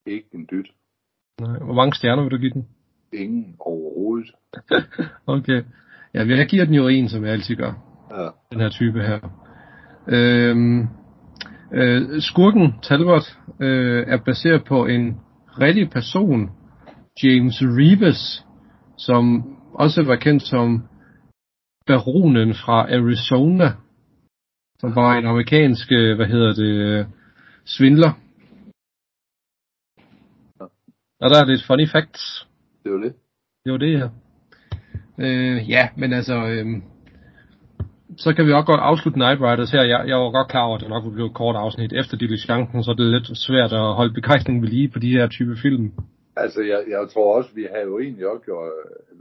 Ikke 0.07 0.29
en 0.35 0.49
dyt. 0.51 0.69
Nej. 1.41 1.59
Hvor 1.59 1.75
mange 1.75 1.95
stjerner 1.95 2.23
vil 2.23 2.33
du 2.33 2.37
give 2.37 2.53
den? 2.53 2.69
Ingen 3.13 3.57
overhovedet. 3.61 4.31
okay. 5.37 5.63
Ja, 6.15 6.25
jeg 6.27 6.47
giver 6.47 6.65
den 6.65 6.75
jo 6.75 6.89
en, 6.89 7.09
som 7.09 7.25
jeg 7.25 7.33
altid 7.33 7.57
gør. 7.57 7.73
Ja. 8.11 8.29
Den 8.53 8.61
her 8.61 8.69
type 8.69 9.01
her. 9.03 9.19
Øhm, 10.09 10.89
øh, 11.73 12.21
skurken 12.21 12.75
Talbot 12.83 13.39
øh, 13.61 14.05
er 14.07 14.17
baseret 14.17 14.65
på 14.65 14.87
en 14.87 15.21
rigtig 15.61 15.91
person, 15.91 16.51
James 17.23 17.63
Rebus, 17.63 18.45
som 18.97 19.57
også 19.75 20.03
var 20.03 20.17
kendt 20.17 20.43
som 20.43 20.83
baronen 21.87 22.55
fra 22.55 22.95
Arizona, 22.95 23.73
som 24.81 24.95
var 24.95 25.19
en 25.19 25.27
amerikansk, 25.27 25.93
øh, 25.93 26.17
hvad 26.17 26.27
hedder 26.27 26.53
det, 26.55 27.07
svindler. 27.65 28.13
Ja. 30.61 30.65
Og 31.21 31.31
der 31.31 31.41
er 31.41 31.45
lidt 31.45 31.67
funny 31.67 31.89
facts. 31.89 32.47
Det 32.85 32.93
var 32.93 32.99
det. 32.99 33.15
Det 33.65 33.73
var 33.73 33.79
det, 33.79 33.93
ja. 34.01 34.09
Øh, 35.25 35.71
ja, 35.71 35.89
men 35.97 36.13
altså, 36.13 36.37
øh, 36.47 36.67
så 38.17 38.35
kan 38.35 38.47
vi 38.47 38.53
også 38.53 38.67
godt 38.67 38.81
afslutte 38.81 39.19
Night 39.19 39.41
Riders 39.41 39.71
her. 39.71 39.83
Jeg, 39.83 40.01
jeg 40.09 40.17
var 40.17 40.31
godt 40.31 40.49
klar 40.49 40.65
over, 40.67 40.77
at 40.77 40.81
det 40.83 40.89
nok 40.89 41.05
ville 41.05 41.15
blive 41.15 41.31
et 41.31 41.41
kort 41.43 41.57
afsnit 41.57 41.93
efter 41.93 42.17
diligencen, 42.17 42.85
så 42.85 42.95
det 42.99 43.05
er 43.07 43.17
lidt 43.17 43.39
svært 43.39 43.73
at 43.73 43.95
holde 43.99 44.15
begejstringen 44.15 44.63
ved 44.63 44.69
lige 44.69 44.89
på 44.89 44.99
de 44.99 45.17
her 45.17 45.27
type 45.29 45.57
film. 45.63 45.93
Altså, 46.37 46.61
jeg, 46.63 46.81
jeg 46.95 47.09
tror 47.13 47.37
også, 47.37 47.51
vi 47.55 47.67
har 47.73 47.83
jo 47.89 47.99
egentlig 47.99 48.27
også 48.33 48.45
gjort, 48.45 48.71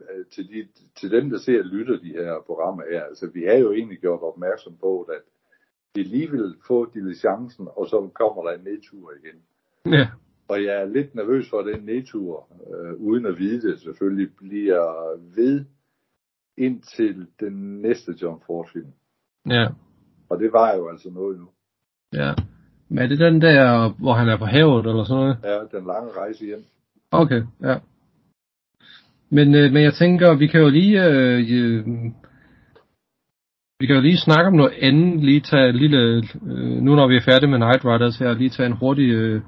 øh, 0.10 0.26
til, 0.34 0.44
de, 0.52 0.60
til 1.00 1.12
dem, 1.12 1.30
der 1.30 1.40
ser 1.40 1.60
og 1.60 1.66
lytter 1.66 1.98
de 2.06 2.12
her 2.20 2.34
programmer 2.46 2.84
her, 2.92 3.04
altså, 3.04 3.26
vi 3.34 3.42
har 3.48 3.58
jo 3.66 3.72
egentlig 3.72 4.00
gjort 4.00 4.22
opmærksom 4.22 4.74
på, 4.82 4.92
at 5.02 5.24
de 5.98 6.04
lige 6.04 6.32
vil 6.32 6.56
få 6.68 6.92
diligencen, 6.94 7.68
og 7.78 7.88
så 7.88 8.10
kommer 8.14 8.44
der 8.44 8.52
en 8.58 8.64
nedtur 8.64 9.12
igen. 9.20 9.38
Ja. 9.94 10.08
Og 10.50 10.64
jeg 10.64 10.82
er 10.82 10.86
lidt 10.86 11.16
nervøs 11.16 11.50
for, 11.50 11.60
at 11.60 11.66
den 11.66 11.86
nedtur, 11.86 12.48
øh, 12.74 12.94
uden 12.94 13.26
at 13.26 13.40
vide 13.40 13.62
det 13.68 13.80
selvfølgelig, 13.80 14.30
bliver 14.38 14.86
ved 15.36 15.66
indtil 16.58 17.28
den 17.40 17.82
næste 17.82 18.12
John 18.22 18.42
Ford 18.46 18.70
film. 18.74 18.92
Ja. 19.50 19.68
Og 20.30 20.40
det 20.40 20.54
var 20.54 20.76
jo 20.76 20.90
altså 20.90 21.10
noget 21.10 21.40
nu. 21.40 21.48
Ja. 22.14 22.34
Men 22.90 22.98
er 22.98 23.08
det 23.08 23.20
den 23.20 23.42
der, 23.42 23.90
hvor 24.00 24.14
han 24.14 24.30
er 24.30 24.38
på 24.38 24.46
havet, 24.46 24.86
eller 24.86 25.04
sådan 25.04 25.22
noget? 25.24 25.38
Ja, 25.44 25.78
den 25.78 25.88
lange 25.88 26.12
rejse 26.12 26.46
hjem. 26.46 26.64
Okay, 27.12 27.42
ja. 27.62 27.76
Men, 29.30 29.56
øh, 29.56 29.72
men 29.74 29.84
jeg 29.84 29.94
tænker, 29.94 30.36
vi 30.36 30.48
kan 30.48 30.62
jo 30.62 30.70
lige, 30.70 31.06
øh, 31.06 31.40
vi 33.80 33.86
kan 33.86 33.96
jo 33.96 34.02
lige 34.02 34.18
snakke 34.18 34.48
om 34.48 34.54
noget 34.54 34.74
andet, 34.82 35.24
lige 35.24 35.42
tage 35.42 35.70
en 35.70 35.76
lille, 35.76 36.00
øh, 36.52 36.82
nu 36.86 36.96
når 36.96 37.08
vi 37.08 37.16
er 37.16 37.22
færdige 37.26 37.50
med 37.50 37.60
Night 37.60 37.86
Riders 37.86 38.18
her, 38.18 38.34
lige 38.34 38.50
tage 38.50 38.68
en 38.68 38.78
hurtig, 38.82 39.10
øh, 39.10 39.42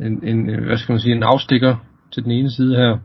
en, 0.00 0.24
en, 0.24 0.50
øh, 0.50 0.64
hvad 0.66 0.76
skal 0.76 0.92
man 0.92 1.00
sige, 1.00 1.14
en 1.16 1.22
afstikker 1.22 1.76
til 2.12 2.24
den 2.24 2.30
ene 2.32 2.50
side 2.50 2.76
her. 2.76 2.98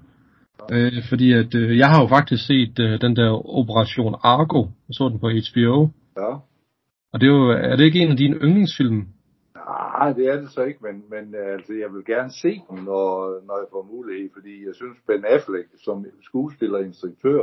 Øh, 0.72 1.04
fordi 1.10 1.34
at, 1.34 1.56
øh, 1.56 1.78
jeg 1.78 1.90
har 1.90 2.02
jo 2.02 2.08
faktisk 2.08 2.48
set 2.48 2.80
øh, 2.80 3.02
den 3.02 3.16
der 3.16 3.30
Operation 3.60 4.16
Argo, 4.24 4.62
jeg 4.88 4.94
så 4.94 5.10
den 5.10 5.20
på 5.20 5.30
HBO, 5.30 5.88
Ja. 6.22 6.32
og 7.12 7.20
det 7.20 7.28
er 7.28 7.34
jo, 7.38 7.50
er 7.50 7.76
det 7.76 7.84
ikke 7.86 8.00
en 8.00 8.12
af 8.12 8.18
dine 8.18 8.36
yndlingsfilm? 8.36 9.02
Nej, 9.56 10.14
det 10.14 10.26
er 10.32 10.38
det 10.42 10.50
så 10.50 10.62
ikke, 10.64 10.80
men, 10.88 10.96
men 11.14 11.36
øh, 11.40 11.54
altså, 11.56 11.74
jeg 11.84 11.90
vil 11.94 12.06
gerne 12.06 12.32
se 12.44 12.52
den, 12.70 12.80
når, 12.90 13.08
når 13.48 13.58
jeg 13.62 13.68
får 13.74 13.84
mulighed, 13.94 14.30
fordi 14.38 14.54
jeg 14.68 14.76
synes, 14.76 14.98
Ben 15.08 15.26
Affleck 15.34 15.68
som 15.86 16.06
skuespiller 16.30 16.78
og 16.78 16.86
instruktør 16.86 17.42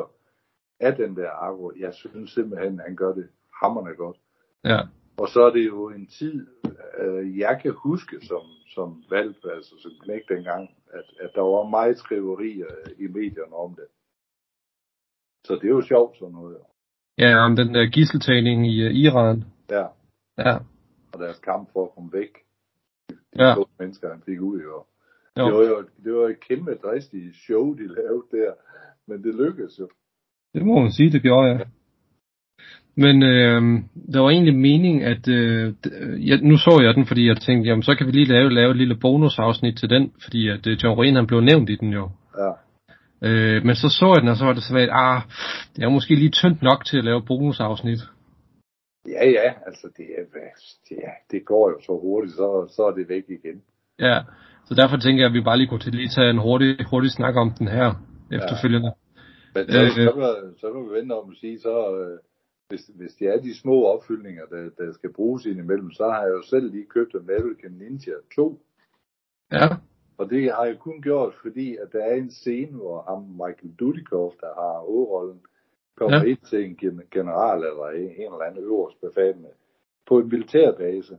af 0.81 0.97
den 0.97 1.17
der 1.17 1.31
Argo, 1.31 1.71
jeg 1.79 1.95
synes 1.95 2.31
simpelthen, 2.31 2.79
han 2.79 2.97
gør 2.97 3.13
det 3.15 3.29
hammerne 3.63 3.95
godt. 3.97 4.17
Ja, 4.65 4.79
Og 5.19 5.29
så 5.29 5.41
er 5.43 5.51
det 5.51 5.67
jo 5.67 5.89
en 5.89 6.07
tid, 6.07 6.47
øh, 6.99 7.39
jeg 7.39 7.59
kan 7.63 7.73
huske 7.73 8.17
som, 8.27 8.43
som 8.75 9.05
valg, 9.11 9.37
altså 9.55 9.75
som 9.79 9.91
knæk 10.05 10.29
dengang, 10.29 10.71
at, 10.93 11.05
at 11.21 11.31
der 11.35 11.41
var 11.43 11.69
meget 11.69 11.99
skriverier 11.99 12.67
i 12.99 13.07
medierne 13.07 13.55
om 13.57 13.75
det. 13.75 13.87
Så 15.45 15.55
det 15.55 15.65
er 15.65 15.69
jo 15.69 15.83
sjovt 15.83 16.19
sådan 16.19 16.35
noget. 16.35 16.59
ja 17.19 17.37
om 17.45 17.57
den 17.57 17.75
der 17.75 17.87
gisseltagning 17.91 18.67
i 18.67 18.87
uh, 18.87 18.93
Iran. 18.93 19.45
Ja, 19.71 19.87
Ja, 20.39 20.57
og 21.13 21.19
deres 21.21 21.39
kamp 21.39 21.73
for 21.73 21.85
at 21.85 21.91
komme 21.95 22.13
væk. 22.13 22.33
De 23.11 23.17
Ja. 23.45 23.55
to 23.55 23.65
mennesker, 23.79 24.11
han 24.11 24.23
fik 24.23 24.41
ud 24.41 24.61
i 24.61 24.65
år. 24.65 24.89
jo. 25.39 25.47
Det 25.47 25.55
var 25.55 25.65
jo 25.69 25.89
det 26.05 26.15
var 26.15 26.29
et 26.29 26.41
kæmpe 26.41 26.75
dristigt 26.75 27.37
show, 27.37 27.75
de 27.75 27.87
lavede 27.95 28.27
der. 28.31 28.53
Men 29.07 29.23
det 29.25 29.35
lykkedes 29.35 29.79
jo. 29.79 29.89
Det 30.55 30.67
må 30.67 30.81
man 30.81 30.93
sige, 30.93 31.11
det 31.11 31.23
gjorde 31.23 31.49
jeg. 31.49 31.61
Men 33.05 33.23
øh, 33.23 33.63
der 34.13 34.21
var 34.21 34.31
egentlig 34.31 34.57
mening, 34.57 35.05
at 35.05 35.29
øh, 35.29 35.75
jeg, 36.29 36.39
nu 36.43 36.57
så 36.57 36.81
jeg 36.85 36.95
den, 36.95 37.07
fordi 37.07 37.27
jeg 37.29 37.37
tænkte, 37.37 37.69
jamen 37.69 37.83
så 37.83 37.95
kan 37.95 38.07
vi 38.07 38.13
lige 38.13 38.33
lave, 38.35 38.51
lave 38.51 38.71
et 38.71 38.77
lille 38.77 38.97
bonusafsnit 38.97 39.77
til 39.77 39.91
den, 39.91 40.13
fordi 40.25 40.49
at 40.49 40.67
øh, 40.67 40.77
John 40.83 40.99
Wayne 40.99 41.17
han 41.17 41.27
blev 41.27 41.41
nævnt 41.41 41.71
i 41.71 41.77
den 41.77 41.91
jo. 41.93 42.11
Ja. 42.39 42.51
Øh, 43.29 43.65
men 43.65 43.75
så 43.75 43.89
så 43.89 44.07
jeg 44.15 44.21
den, 44.21 44.29
og 44.29 44.37
så 44.37 44.45
var 44.45 44.53
det 44.53 44.63
sådan, 44.63 44.83
at 44.83 44.89
ah, 44.93 45.23
det 45.77 45.85
er 45.85 45.89
måske 45.89 46.15
lige 46.15 46.31
tyndt 46.31 46.63
nok 46.63 46.85
til 46.85 46.99
at 46.99 47.05
lave 47.05 47.23
bonusafsnit. 47.27 48.01
Ja, 49.09 49.25
ja, 49.39 49.49
altså 49.67 49.87
det, 49.97 50.07
er, 50.19 50.25
det, 50.89 50.99
er, 51.09 51.15
det 51.31 51.45
går 51.45 51.71
jo 51.71 51.79
så 51.87 51.93
hurtigt, 52.03 52.35
så, 52.35 52.73
så 52.77 52.83
er 52.83 52.91
det 52.91 53.09
væk 53.09 53.25
igen. 53.29 53.63
Ja, 53.99 54.17
så 54.65 54.75
derfor 54.75 54.97
tænker 54.97 55.23
jeg, 55.23 55.29
at 55.29 55.35
vi 55.35 55.41
bare 55.41 55.59
lige 55.59 55.69
kunne 55.69 55.81
til 55.81 55.95
lige 55.95 56.09
tage 56.09 56.31
en 56.31 56.39
hurtig, 56.39 56.77
hurtig 56.91 57.11
snak 57.11 57.37
om 57.37 57.51
den 57.59 57.69
her 57.69 57.89
efterfølgende. 58.33 58.93
Men 59.67 59.73
så, 59.73 59.81
Øh, 59.83 59.91
så, 60.07 60.13
kan, 60.13 60.59
så 60.59 60.73
kan 60.73 60.85
vi 60.89 60.95
vente 60.95 61.13
om 61.13 61.31
at 61.31 61.37
sige, 61.37 61.59
så 61.61 61.97
øh, 61.97 62.19
hvis, 62.69 62.91
hvis 62.95 63.15
det 63.15 63.29
er 63.29 63.41
de 63.41 63.55
små 63.61 63.85
opfyldninger, 63.85 64.47
der, 64.47 64.71
der 64.79 64.93
skal 64.93 65.13
bruges 65.13 65.47
indimellem, 65.47 65.91
så 65.91 66.05
har 66.09 66.23
jeg 66.23 66.31
jo 66.31 66.43
selv 66.43 66.71
lige 66.71 66.87
købt 66.87 67.15
American 67.15 67.71
Ninja 67.73 68.13
2. 68.35 68.61
Ja, 69.53 69.67
Og 70.19 70.31
det 70.31 70.53
har 70.53 70.65
jeg 70.65 70.79
kun 70.79 71.03
gjort, 71.03 71.35
fordi 71.43 71.77
at 71.77 71.93
der 71.93 72.05
er 72.05 72.15
en 72.15 72.31
scene, 72.31 72.77
hvor 72.77 73.01
ham 73.09 73.23
Michael 73.23 73.75
Dudikoff, 73.79 74.35
der 74.41 74.47
har 74.55 74.81
hovedrollen, 74.81 75.41
kommer 75.97 76.17
Ja. 76.19 76.25
ind 76.25 76.39
til 76.39 76.65
en 76.65 76.77
gen- 76.77 77.03
general 77.11 77.59
eller 77.59 77.87
en, 77.89 78.03
en 78.03 78.33
eller 78.33 78.43
anden 78.47 78.65
øverst 78.65 79.01
befalende 79.01 79.49
på 80.07 80.19
en 80.19 80.29
militærbase. 80.29 81.19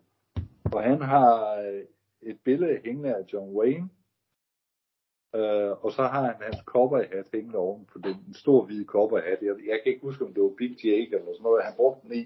Og 0.73 0.83
han 0.83 1.01
har 1.01 1.55
øh, 1.61 1.81
et 2.21 2.37
billede 2.43 2.79
hængende 2.85 3.15
af 3.15 3.23
John 3.33 3.55
Wayne, 3.57 3.89
øh, 5.35 5.71
og 5.83 5.89
så 5.91 6.03
har 6.13 6.21
han 6.29 6.37
hans 6.47 6.61
cowboyhat 6.65 7.27
hængende 7.33 7.57
oven 7.57 7.85
på 7.91 7.97
den 8.05 8.15
en 8.27 8.33
stor 8.33 8.65
hvide 8.65 8.85
cowboyhat. 8.85 9.39
Jeg, 9.41 9.55
jeg 9.71 9.77
kan 9.79 9.91
ikke 9.91 10.07
huske, 10.07 10.25
om 10.25 10.33
det 10.33 10.43
var 10.43 10.53
Big 10.57 10.73
Jake 10.85 11.11
eller 11.17 11.31
sådan 11.33 11.47
noget, 11.47 11.67
han 11.67 11.73
brugte 11.79 12.01
den 12.03 12.13
i. 12.21 12.23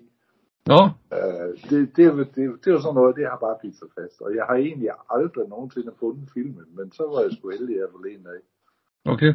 nå, 0.71 0.81
Øh, 1.17 1.49
det, 1.69 1.79
det, 1.95 2.05
det, 2.35 2.43
det, 2.61 2.71
jo 2.75 2.79
sådan 2.81 2.99
noget, 2.99 3.15
det 3.19 3.25
har 3.31 3.39
bare 3.45 3.57
blivet 3.59 3.77
så 3.83 3.87
fast. 3.97 4.17
Og 4.25 4.29
jeg 4.37 4.43
har 4.49 4.55
egentlig 4.65 4.89
aldrig 5.15 5.49
nogensinde 5.55 5.91
fundet 5.99 6.25
filmen, 6.35 6.67
men 6.77 6.87
så 6.97 7.03
var 7.11 7.19
jeg 7.21 7.31
sgu 7.31 7.49
heldig 7.57 7.77
at 7.83 7.93
forleden 7.95 8.25
af 8.35 8.41
okay. 9.13 9.31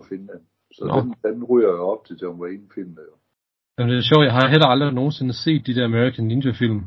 at 0.00 0.04
finde 0.10 0.26
den. 0.32 0.42
Så 0.76 0.84
Nå. 0.84 0.94
den, 1.00 1.08
den 1.26 1.44
ryger 1.50 1.72
jo 1.78 1.82
op 1.92 2.02
til 2.06 2.16
John 2.22 2.40
Wayne-filmen. 2.42 2.98
Jo. 3.10 3.14
Jamen, 3.76 3.90
det 3.92 3.98
er 3.98 4.08
sjovt, 4.10 4.24
jeg 4.28 4.36
har 4.40 4.48
heller 4.54 4.66
aldrig 4.66 4.92
nogensinde 4.92 5.34
set 5.44 5.66
de 5.66 5.74
der 5.74 5.84
American 5.84 6.26
Ninja 6.26 6.52
film. 6.62 6.80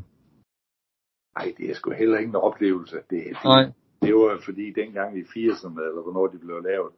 Nej, 1.36 1.46
det 1.58 1.70
er 1.70 1.74
sgu 1.74 1.90
heller 1.90 2.18
ikke 2.18 2.28
en 2.28 2.36
oplevelse. 2.50 2.96
Det, 2.96 3.04
det, 3.10 3.44
Nej, 3.44 3.64
det 4.02 4.14
var 4.14 4.40
fordi 4.44 4.72
dengang 4.80 5.18
i 5.18 5.22
80'erne, 5.22 5.80
eller 5.88 6.02
hvornår 6.02 6.26
de 6.26 6.38
blev 6.38 6.56
lavet, 6.70 6.90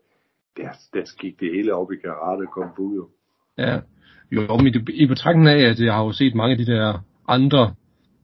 der, 0.56 0.68
der 0.94 1.04
gik 1.20 1.40
det 1.40 1.50
hele 1.54 1.74
op 1.74 1.92
i 1.92 1.96
karate 1.96 2.42
og 2.48 2.52
kom 2.52 2.68
ud. 2.78 2.96
Jo. 2.96 3.08
Ja. 3.58 3.80
Jo, 4.32 4.56
men 4.56 4.66
i, 4.66 5.02
i 5.02 5.06
betragtning 5.06 5.48
af, 5.48 5.68
at 5.70 5.80
jeg 5.80 5.94
har 5.94 6.04
jo 6.04 6.12
set 6.12 6.34
mange 6.34 6.52
af 6.52 6.58
de 6.58 6.72
der 6.72 6.98
andre 7.28 7.74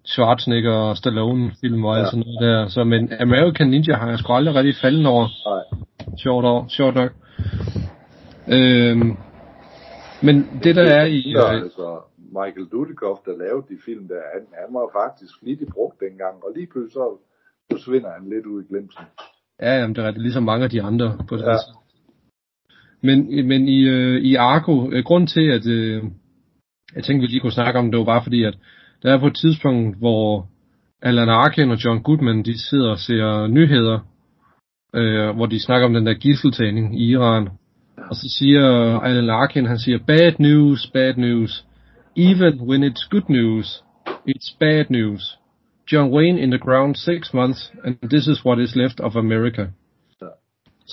Schwarzenegger 0.05 0.73
og 0.73 0.97
Stallone 0.97 1.53
film 1.61 1.85
og 1.85 1.97
Ja. 1.97 2.05
sådan 2.05 2.25
noget 2.27 2.41
der. 2.41 2.69
Så, 2.69 2.85
men 2.85 3.13
American 3.21 3.69
Ninja 3.71 3.95
har 3.97 4.09
jeg 4.09 4.19
sgu 4.19 4.33
aldrig 4.33 4.55
rigtig 4.55 4.75
faldet 4.83 5.07
over. 5.07 5.27
Nej, 5.51 5.65
Sjovt, 6.23 6.45
over, 6.45 6.69
sjovt 6.69 6.95
nok. 6.95 7.11
Øhm, 8.57 9.11
men 10.23 10.37
det 10.65 10.77
der 10.77 10.83
er 11.01 11.07
i... 11.07 11.23
så, 11.37 11.47
Øh, 11.55 11.63
altså, 11.63 12.01
Michael 12.39 12.67
Dudikoff, 12.73 13.19
der 13.27 13.37
lavede 13.45 13.67
de 13.71 13.79
film 13.85 14.09
der, 14.09 14.21
han, 14.35 14.43
han 14.63 14.75
var 14.79 14.87
faktisk 15.01 15.33
flittigt 15.41 15.71
brugt 15.75 16.01
dengang, 16.01 16.37
og 16.45 16.51
lige 16.57 16.67
pludselig 16.73 16.93
så 16.93 17.07
forsvinder 17.73 18.11
han 18.13 18.29
lidt 18.31 18.47
ud 18.47 18.63
i 18.63 18.67
glemsen. 18.69 19.05
ja, 19.63 19.81
jamen, 19.81 19.97
det 19.97 20.03
er 20.03 20.07
rigtigt, 20.07 20.23
ligesom 20.23 20.43
mange 20.43 20.65
af 20.65 20.71
de 20.71 20.83
andre 20.83 21.19
på 21.29 21.37
det 21.37 21.45
Ja. 21.45 21.57
Men, 23.03 23.49
men 23.49 23.69
i, 23.69 23.81
øh, 23.89 24.21
i 24.21 24.35
Argo, 24.35 24.91
øh, 24.91 25.05
grund 25.05 25.27
til, 25.29 25.47
at 25.51 25.67
øh, 25.67 26.03
jeg 26.95 27.05
tænkte, 27.05 27.21
vi 27.21 27.27
lige 27.27 27.41
kunne 27.41 27.53
snakke 27.53 27.79
om 27.79 27.91
det, 27.91 27.99
var 27.99 28.05
bare 28.05 28.23
fordi, 28.23 28.45
at 28.45 28.59
der 29.03 29.15
er 29.15 29.21
på 29.21 29.27
et 29.27 29.37
tidspunkt, 29.37 29.99
hvor 29.99 30.47
Alan 31.03 31.29
Arkin 31.29 31.71
og 31.71 31.85
John 31.85 32.03
Goodman, 32.03 32.43
de 32.43 32.59
sidder 32.59 32.91
og 32.91 32.99
ser 32.99 33.47
nyheder, 33.47 33.99
øh, 34.95 35.37
hvor 35.37 35.47
de 35.47 35.61
snakker 35.61 35.87
om 35.87 35.95
den 35.95 36.07
der 36.07 36.15
gisseltagning 36.15 37.01
i 37.01 37.05
Iran. 37.11 37.49
Og 38.11 38.17
så 38.17 38.37
siger 38.39 38.65
Alan 38.99 39.31
Arkin, 39.31 39.67
han 39.67 39.79
siger, 39.79 39.99
bad 40.07 40.33
news, 40.39 40.91
bad 40.95 41.15
news. 41.17 41.65
Even 42.17 42.61
when 42.61 42.85
it's 42.85 43.09
good 43.11 43.29
news, 43.29 43.83
it's 44.29 44.57
bad 44.61 44.85
news. 44.91 45.39
John 45.93 46.13
Wayne 46.15 46.41
in 46.41 46.51
the 46.51 46.59
ground 46.59 46.95
six 46.97 47.35
months, 47.35 47.73
and 47.85 47.95
this 48.11 48.27
is 48.27 48.45
what 48.47 48.59
is 48.59 48.77
left 48.77 49.01
of 49.01 49.17
America. 49.17 49.67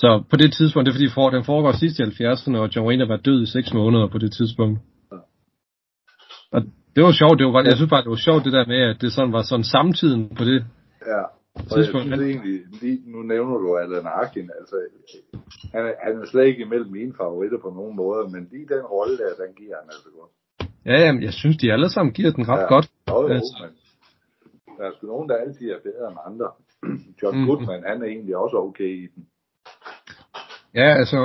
Så 0.02 0.22
på 0.30 0.36
det 0.36 0.52
tidspunkt, 0.52 0.86
det 0.86 0.90
er 0.92 0.96
fordi 0.98 1.10
for, 1.14 1.30
den 1.30 1.44
foregår 1.44 1.72
sidst 1.72 1.98
i 1.98 2.02
70'erne, 2.02 2.56
og 2.62 2.76
John 2.76 2.86
Wayne 2.88 3.02
har 3.04 3.08
været 3.12 3.26
død 3.26 3.42
i 3.42 3.46
6 3.46 3.72
måneder 3.74 4.06
på 4.08 4.18
det 4.18 4.32
tidspunkt. 4.32 4.78
Og 6.52 6.60
det 6.96 7.02
var 7.04 7.12
sjovt, 7.12 7.38
det 7.38 7.46
var, 7.46 7.62
jeg 7.70 7.76
synes 7.76 7.90
bare, 7.94 8.02
det 8.06 8.10
var 8.16 8.22
sjovt 8.28 8.44
det 8.44 8.52
der 8.58 8.66
med, 8.66 8.80
at 8.92 8.96
det 9.02 9.12
sådan 9.12 9.32
var 9.32 9.42
sådan 9.42 9.64
samtiden 9.76 10.22
på 10.38 10.44
det. 10.44 10.58
Ja, 11.12 11.22
og 11.70 11.76
jeg 11.78 11.84
synes 11.84 12.06
men- 12.10 12.20
egentlig, 12.30 12.58
lige, 12.82 12.98
nu 13.12 13.18
nævner 13.32 13.56
du 13.64 13.68
Alan 13.82 14.06
Arkin, 14.20 14.48
altså, 14.60 14.76
han 15.74 15.82
er, 15.88 15.92
han 16.06 16.12
er 16.22 16.26
slet 16.30 16.46
ikke 16.50 16.62
imellem 16.66 16.90
mine 17.00 17.12
favoritter 17.20 17.58
på 17.66 17.70
nogen 17.78 17.96
måde, 17.96 18.22
men 18.34 18.42
lige 18.52 18.66
den 18.74 18.84
rolle 18.94 19.14
der, 19.22 19.30
den 19.42 19.50
giver 19.60 19.76
han 19.80 19.88
altså 19.94 20.08
godt. 20.18 20.32
Ja, 20.90 20.96
jamen, 21.06 21.22
jeg 21.22 21.32
synes, 21.40 21.56
de 21.56 21.72
alle 21.72 21.88
sammen 21.94 22.12
giver 22.18 22.30
den 22.38 22.48
ret 22.48 22.60
Ja. 22.64 22.68
godt. 22.74 22.86
Jo, 23.10 23.16
jo, 23.22 23.28
Altså. 23.34 23.54
men 23.62 23.70
der 24.78 24.84
er 24.86 24.92
sgu 24.96 25.06
nogen, 25.06 25.28
der 25.28 25.36
altid 25.36 25.70
er 25.70 25.80
bedre 25.88 26.06
end 26.10 26.18
andre. 26.30 26.48
John 27.22 27.36
Mhm. 27.38 27.46
Goodman, 27.46 27.82
han 27.90 28.02
er 28.02 28.06
egentlig 28.06 28.36
også 28.36 28.56
okay 28.56 28.92
i 29.04 29.06
den. 29.14 29.22
Ja, 30.74 30.88
altså, 31.00 31.18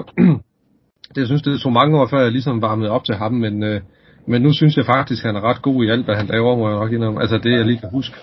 det, 1.13 1.17
jeg 1.21 1.27
synes, 1.27 1.41
det 1.41 1.61
tog 1.61 1.73
mange 1.73 1.99
år, 1.99 2.07
før 2.07 2.21
jeg 2.21 2.31
ligesom 2.31 2.61
varmede 2.61 2.91
op 2.91 3.03
til 3.05 3.15
ham, 3.15 3.33
men, 3.33 3.63
øh, 3.63 3.81
men 4.27 4.41
nu 4.41 4.53
synes 4.53 4.77
jeg 4.77 4.85
faktisk, 4.85 5.23
han 5.23 5.35
er 5.35 5.43
ret 5.49 5.61
god 5.61 5.83
i 5.83 5.89
alt, 5.89 6.05
hvad 6.05 6.15
han 6.15 6.27
laver, 6.27 6.57
må 6.57 6.69
jeg 6.69 6.79
nok 6.79 6.91
indrømme. 6.91 7.21
Altså, 7.21 7.37
det 7.37 7.51
jeg 7.51 7.65
lige 7.65 7.79
kan 7.79 7.91
huske. 7.91 8.15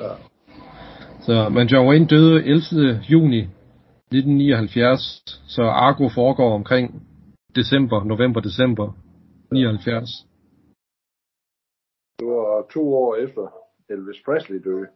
Ja. 0.00 0.12
Så, 1.26 1.48
men 1.48 1.66
John 1.68 1.88
Wayne 1.88 2.06
døde 2.06 2.44
11. 2.44 3.00
juni 3.12 3.40
1979, 4.12 5.22
så 5.48 5.62
Argo 5.62 6.08
foregår 6.08 6.54
omkring 6.54 7.02
december, 7.54 8.04
november, 8.04 8.40
december 8.40 8.92
79. 9.52 10.26
Det 12.18 12.28
var 12.28 12.66
to 12.74 12.94
år 12.94 13.16
efter 13.16 13.42
Elvis 13.90 14.22
Presley 14.24 14.58
døde. 14.64 14.86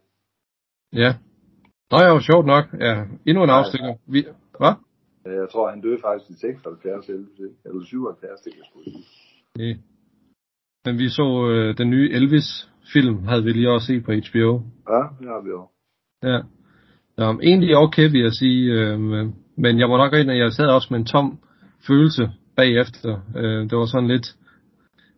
Ja. 0.93 1.11
Nå 1.91 1.97
ja, 1.99 2.09
jo, 2.09 2.21
sjovt 2.21 2.47
nok. 2.47 2.65
Ja, 2.81 3.05
endnu 3.27 3.43
en 3.45 3.51
afstikker. 3.51 3.95
Vi, 4.07 4.25
hvad? 4.59 4.75
Jeg 5.25 5.49
tror, 5.53 5.71
han 5.71 5.81
døde 5.81 5.99
faktisk 6.01 6.31
i 6.31 6.35
76 6.35 7.09
Elvis, 7.09 7.39
ikke? 7.39 7.57
eller 7.65 7.85
77, 7.85 8.41
det 8.41 8.53
kan 8.53 8.59
jeg 8.63 8.67
sgu. 8.71 8.81
Nej. 9.59 9.75
Men 10.85 10.99
vi 10.99 11.09
så 11.09 11.49
øh, 11.51 11.79
den 11.79 11.91
nye 11.91 12.11
Elvis 12.13 12.71
film 12.93 13.25
havde 13.25 13.45
vi 13.45 13.53
lige 13.53 13.71
også 13.71 13.87
set 13.87 14.05
på 14.05 14.13
HBO. 14.13 14.51
Ja, 14.93 15.03
det 15.21 15.29
har 15.33 15.41
vi 15.45 15.51
også. 15.61 15.73
Ja. 16.23 16.39
Så, 17.17 17.39
egentlig 17.43 17.77
okay, 17.77 18.11
vil 18.11 18.21
jeg 18.21 18.33
sige. 18.33 18.73
Øh, 18.73 19.01
men 19.57 19.79
jeg 19.79 19.89
må 19.89 19.97
nok 19.97 20.13
ind, 20.15 20.31
at 20.31 20.39
jeg 20.39 20.53
sad 20.53 20.67
også 20.67 20.89
med 20.91 20.99
en 20.99 21.07
tom 21.07 21.39
følelse 21.87 22.31
bagefter. 22.57 23.21
Øh, 23.37 23.71
det 23.71 23.79
var 23.79 23.87
sådan 23.87 24.09
lidt... 24.09 24.27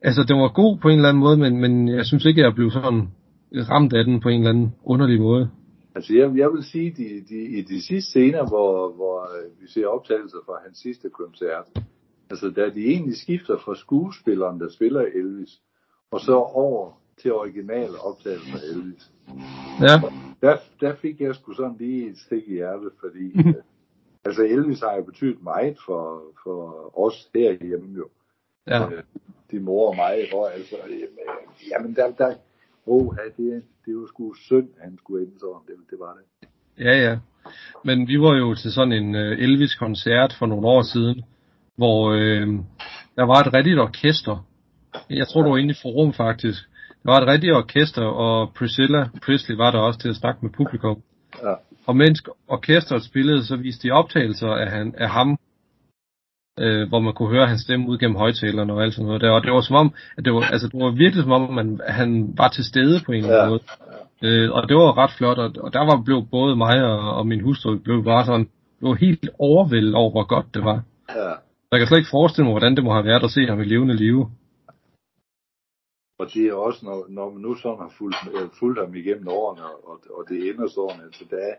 Altså, 0.02 0.22
det 0.28 0.36
var 0.36 0.48
god 0.48 0.78
på 0.78 0.88
en 0.88 0.96
eller 0.96 1.08
anden 1.08 1.20
måde, 1.20 1.36
men, 1.36 1.60
men 1.60 1.88
jeg 1.88 2.06
synes 2.06 2.24
ikke, 2.24 2.40
jeg 2.40 2.54
blev 2.54 2.70
sådan 2.70 3.08
ramt 3.54 3.92
af 3.92 4.04
den 4.04 4.20
på 4.20 4.28
en 4.28 4.40
eller 4.40 4.50
anden 4.50 4.74
underlig 4.84 5.20
måde. 5.20 5.50
Altså, 5.94 6.14
jeg, 6.14 6.36
jeg 6.36 6.52
vil 6.52 6.64
sige, 6.64 6.90
de, 6.90 7.24
de, 7.28 7.40
i 7.58 7.62
de 7.62 7.82
sidste 7.82 8.10
scener, 8.10 8.48
hvor, 8.48 8.92
hvor 8.92 9.20
øh, 9.20 9.60
vi 9.60 9.66
ser 9.68 9.86
optagelser 9.86 10.38
fra 10.46 10.52
hans 10.64 10.78
sidste 10.78 11.10
koncert, 11.10 11.64
altså, 12.30 12.50
da 12.50 12.70
de 12.70 12.86
egentlig 12.86 13.16
skifter 13.16 13.58
fra 13.58 13.74
skuespilleren, 13.74 14.60
der 14.60 14.68
spiller 14.68 15.00
Elvis, 15.00 15.60
og 16.10 16.20
så 16.20 16.34
over 16.34 16.92
til 17.22 17.32
originale 17.32 17.98
optagelser 18.00 18.56
af 18.56 18.74
Elvis. 18.74 19.10
Ja. 19.80 20.00
Der, 20.42 20.56
der 20.80 20.94
fik 20.94 21.20
jeg 21.20 21.34
sgu 21.34 21.52
sådan 21.52 21.76
lige 21.78 22.10
et 22.10 22.18
stik 22.18 22.48
i 22.48 22.52
hjertet, 22.52 22.92
fordi 23.00 23.26
øh, 23.48 23.54
altså 24.24 24.42
Elvis 24.42 24.80
har 24.80 24.96
jo 24.96 25.02
betydet 25.02 25.42
meget 25.42 25.76
for, 25.86 26.22
for 26.44 26.90
os 26.98 27.30
herhjemme 27.34 27.96
jo. 27.96 28.08
Ja. 28.66 28.86
Øh, 28.86 29.02
de 29.50 29.60
mor 29.60 29.88
og 29.90 29.96
mig, 29.96 30.26
hvor 30.30 30.46
altså, 30.46 30.76
jamen, 30.88 31.18
jamen 31.70 31.96
der, 31.96 32.10
der, 32.10 32.34
oh, 32.86 33.16
det, 33.36 33.62
det 33.86 33.96
var 33.96 34.06
sgu 34.06 34.34
synd, 34.34 34.68
at 34.76 34.84
han 34.84 34.98
skulle 34.98 35.26
ende 35.26 35.38
sådan, 35.40 35.62
det, 35.66 35.74
det 35.90 35.98
var 35.98 36.12
det. 36.18 36.48
Ja, 36.84 36.94
ja. 37.06 37.18
Men 37.84 38.08
vi 38.08 38.20
var 38.20 38.36
jo 38.36 38.54
til 38.54 38.72
sådan 38.72 38.92
en 38.92 39.14
uh, 39.14 39.44
Elvis-koncert 39.44 40.36
for 40.38 40.46
nogle 40.46 40.66
år 40.66 40.82
siden, 40.82 41.24
hvor 41.76 42.10
øh, 42.10 42.46
der 43.16 43.24
var 43.24 43.40
et 43.40 43.54
rigtigt 43.54 43.78
orkester. 43.78 44.46
Jeg 45.10 45.28
tror, 45.28 45.40
ja. 45.40 45.46
du 45.46 45.50
var 45.50 45.58
inde 45.58 45.70
i 45.70 45.82
forum 45.82 46.12
faktisk. 46.12 46.62
Der 47.02 47.10
var 47.12 47.20
et 47.20 47.28
rigtigt 47.28 47.52
orkester, 47.52 48.02
og 48.02 48.52
Priscilla 48.54 49.08
Presley 49.24 49.56
var 49.56 49.70
der 49.70 49.78
også 49.78 50.00
til 50.00 50.08
at 50.08 50.16
snakke 50.16 50.38
med 50.42 50.50
publikum. 50.50 51.02
Ja. 51.42 51.54
Og 51.86 51.96
mens 51.96 52.22
orkestret 52.48 53.02
spillede, 53.02 53.44
så 53.44 53.56
viste 53.56 53.88
de 53.88 53.92
optagelser 53.92 54.48
af, 54.48 54.70
han, 54.70 54.94
af 54.98 55.10
ham, 55.10 55.38
øh, 56.60 56.88
hvor 56.88 57.00
man 57.00 57.14
kunne 57.14 57.28
høre 57.34 57.46
hans 57.46 57.60
stemme 57.60 57.88
ud 57.88 57.98
gennem 57.98 58.16
højtalerne 58.16 58.72
og 58.72 58.82
alt 58.82 58.94
sådan 58.94 59.06
noget 59.06 59.20
der. 59.20 59.30
Og 59.30 59.42
det 59.42 59.52
var 59.52 59.60
som 59.60 59.76
om, 59.76 59.94
at 60.16 60.24
det 60.24 60.32
var, 60.34 60.40
altså, 60.40 60.68
det 60.68 60.80
var 60.80 60.90
virkelig 60.90 61.22
som 61.22 61.32
om, 61.32 61.52
man, 61.54 61.80
han 61.88 62.34
var 62.36 62.48
til 62.48 62.64
stede 62.64 63.00
på 63.06 63.12
en 63.12 63.18
eller 63.18 63.42
anden 63.42 63.44
Ja. 63.44 63.50
måde. 63.50 63.62
Øh, 64.24 64.50
og 64.52 64.68
det 64.68 64.76
var 64.76 64.98
ret 64.98 65.10
flot, 65.18 65.38
og, 65.38 65.50
og 65.64 65.72
der 65.72 65.80
var 65.80 66.02
blev 66.04 66.26
både 66.30 66.56
mig 66.56 66.84
og, 66.84 67.14
og 67.18 67.26
min 67.26 67.40
hustru 67.40 67.78
blev 67.78 68.04
bare 68.04 68.24
sådan, 68.24 68.48
var 68.80 68.94
helt 68.94 69.28
overvældet 69.38 69.94
over, 69.94 70.10
hvor 70.10 70.26
godt 70.34 70.46
det 70.54 70.64
var. 70.64 70.82
ja. 71.08 71.32
Jeg 71.72 71.80
kan 71.80 71.86
slet 71.88 71.98
ikke 71.98 72.10
forestille 72.18 72.44
mig, 72.44 72.52
hvordan 72.52 72.76
det 72.76 72.84
må 72.84 72.92
have 72.92 73.04
været 73.04 73.24
at 73.24 73.30
se 73.30 73.46
ham 73.46 73.60
i 73.60 73.64
levende 73.64 73.94
live. 73.96 74.30
Og 76.18 76.26
det 76.34 76.42
er 76.46 76.54
også, 76.54 76.80
når, 76.86 77.06
når 77.08 77.30
man 77.32 77.42
nu 77.42 77.54
sådan 77.54 77.78
har 77.78 77.92
fulgt, 77.98 78.16
øh, 78.34 78.48
fulgt 78.58 78.80
ham 78.80 78.94
igennem 78.94 79.28
årene, 79.28 79.62
og, 79.90 79.96
og 80.16 80.22
det 80.28 80.36
ender 80.50 80.68
sådan, 80.68 81.00
altså 81.06 81.24
der 81.30 81.36
er, 81.36 81.54